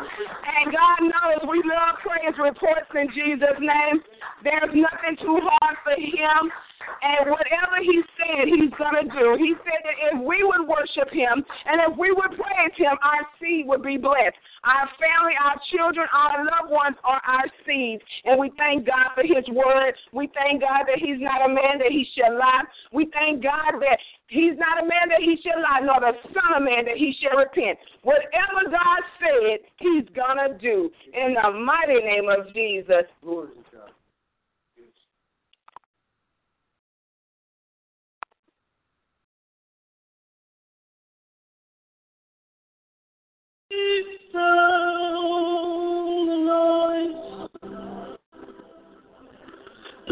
And 0.46 0.70
God 0.70 1.02
knows 1.02 1.50
we 1.50 1.66
love 1.66 1.98
praise 2.06 2.38
reports 2.38 2.94
in 2.94 3.10
Jesus' 3.10 3.58
name. 3.58 4.06
There's 4.46 4.70
nothing 4.70 5.18
too 5.18 5.42
hard 5.42 5.78
for 5.82 5.98
Him. 5.98 6.54
And 7.02 7.30
whatever 7.30 7.80
He 7.82 8.02
said, 8.18 8.48
He's 8.48 8.74
going 8.78 8.98
to 8.98 9.08
do. 9.10 9.38
He 9.38 9.56
said 9.66 9.82
that 9.84 9.98
if 10.12 10.16
we 10.22 10.44
would 10.44 10.68
worship 10.68 11.10
Him 11.12 11.44
and 11.66 11.82
if 11.88 11.98
we 11.98 12.12
would 12.12 12.34
praise 12.38 12.76
Him, 12.78 12.96
our 13.02 13.24
seed 13.40 13.68
would 13.68 13.84
be 13.84 13.98
blessed. 13.98 14.38
Our 14.64 14.88
family, 15.02 15.34
our 15.38 15.58
children, 15.74 16.08
our 16.14 16.46
loved 16.46 16.72
ones 16.72 16.96
are 17.04 17.22
our 17.26 17.48
seeds. 17.66 18.04
And 18.26 18.40
we 18.40 18.52
thank 18.58 18.86
God 18.86 19.14
for 19.16 19.24
His 19.24 19.46
word. 19.50 19.94
We 20.14 20.30
thank 20.34 20.62
God 20.62 20.86
that 20.88 21.00
He's 21.00 21.20
not 21.20 21.46
a 21.46 21.50
man 21.50 21.82
that 21.82 21.90
He 21.90 22.06
shall 22.14 22.38
lie. 22.38 22.64
We 22.94 23.10
thank 23.14 23.44
God 23.44 23.82
that 23.82 23.98
He's 24.32 24.56
not 24.58 24.82
a 24.82 24.88
man 24.88 25.10
that 25.10 25.20
he 25.20 25.36
shall 25.44 25.62
lie, 25.62 25.82
nor 25.84 26.00
the 26.00 26.16
son 26.32 26.56
of 26.56 26.64
man 26.64 26.86
that 26.86 26.96
he 26.96 27.14
shall 27.20 27.38
repent. 27.38 27.78
Whatever 28.04 28.72
God 28.72 29.04
said, 29.20 29.60
he's 29.76 30.08
going 30.16 30.40
to 30.40 30.58
do. 30.58 30.90
In 31.14 31.36
the 31.36 31.52
mighty 31.52 32.00
name 32.00 32.30
of 32.30 32.48
Jesus. 32.54 33.12
Glory 33.22 33.50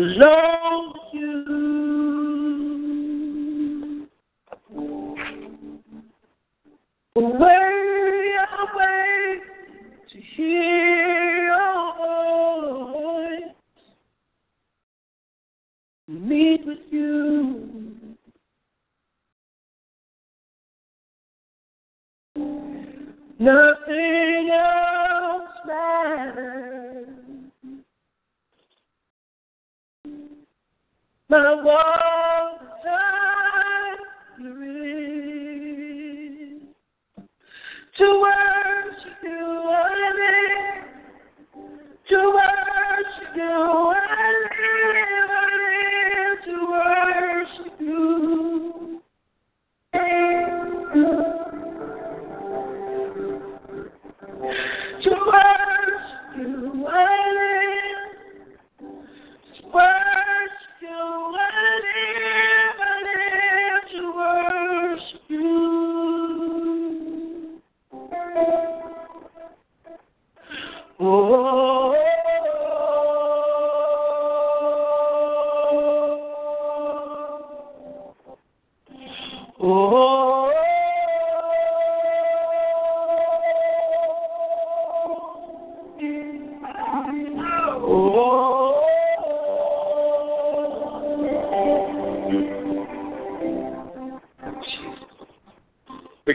Love 0.01 0.95
you. 1.13 1.79
To 10.09 10.17
hear 10.35 11.45
your 11.47 11.93
voice, 12.93 13.55
meet 16.07 16.65
with 16.65 16.77
you. 16.89 17.69
Nothing 23.41 24.49
else 24.52 25.49
matters. 25.65 27.08
My 31.30 31.56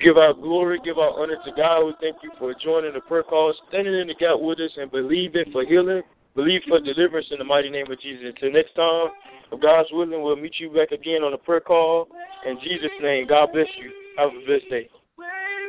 give 0.05 0.19
our 0.19 0.35
glory, 0.35 0.79
give 0.85 0.99
our 0.99 1.19
honor 1.19 1.37
to 1.45 1.53
God. 1.57 1.87
We 1.87 1.95
thank 2.01 2.17
you 2.23 2.31
for 2.39 2.55
joining 2.63 2.93
the 2.93 3.01
prayer 3.01 3.23
call, 3.23 3.55
standing 3.69 3.95
in 3.95 4.09
the 4.09 4.15
gap 4.15 4.39
with 4.39 4.61
us, 4.61 4.71
and 4.77 4.91
believing 4.91 5.51
for 5.51 5.65
healing, 5.65 6.03
believe 6.37 6.61
for 6.69 6.79
deliverance 6.79 7.27
in 7.31 7.39
the 7.39 7.45
mighty 7.45 7.71
name 7.71 7.91
of 7.91 7.99
Jesus. 8.01 8.27
Until 8.37 8.53
next 8.53 8.75
time, 8.75 9.09
if 9.51 9.61
God's 9.63 9.89
willing, 9.93 10.23
we'll 10.23 10.37
meet 10.37 10.61
you 10.61 10.69
back 10.71 10.93
again 10.93 11.23
on 11.23 11.33
the 11.33 11.39
prayer 11.39 11.61
call. 11.61 12.09
In 12.47 12.59
Jesus' 12.63 12.93
name, 13.01 13.27
God 13.27 13.49
bless 13.53 13.67
you. 13.81 13.91
Have 14.19 14.29
a 14.29 14.47
blessed 14.47 14.69
day. 14.69 14.89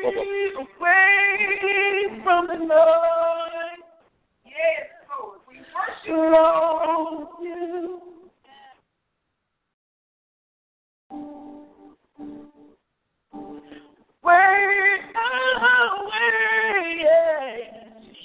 Bye-bye. 0.04 0.26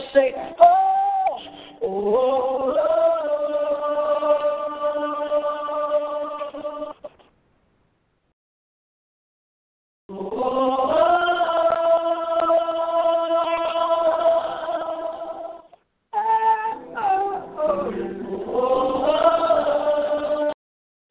just 0.00 0.12
say, 0.12 0.34
Oh, 0.60 1.38
oh, 1.82 2.72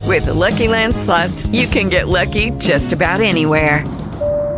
With 0.07 0.25
the 0.27 0.33
Lucky 0.33 0.67
Land 0.67 0.95
slots, 0.95 1.47
you 1.47 1.67
can 1.67 1.89
get 1.89 2.07
lucky 2.07 2.51
just 2.51 2.93
about 2.93 3.19
anywhere. 3.19 3.83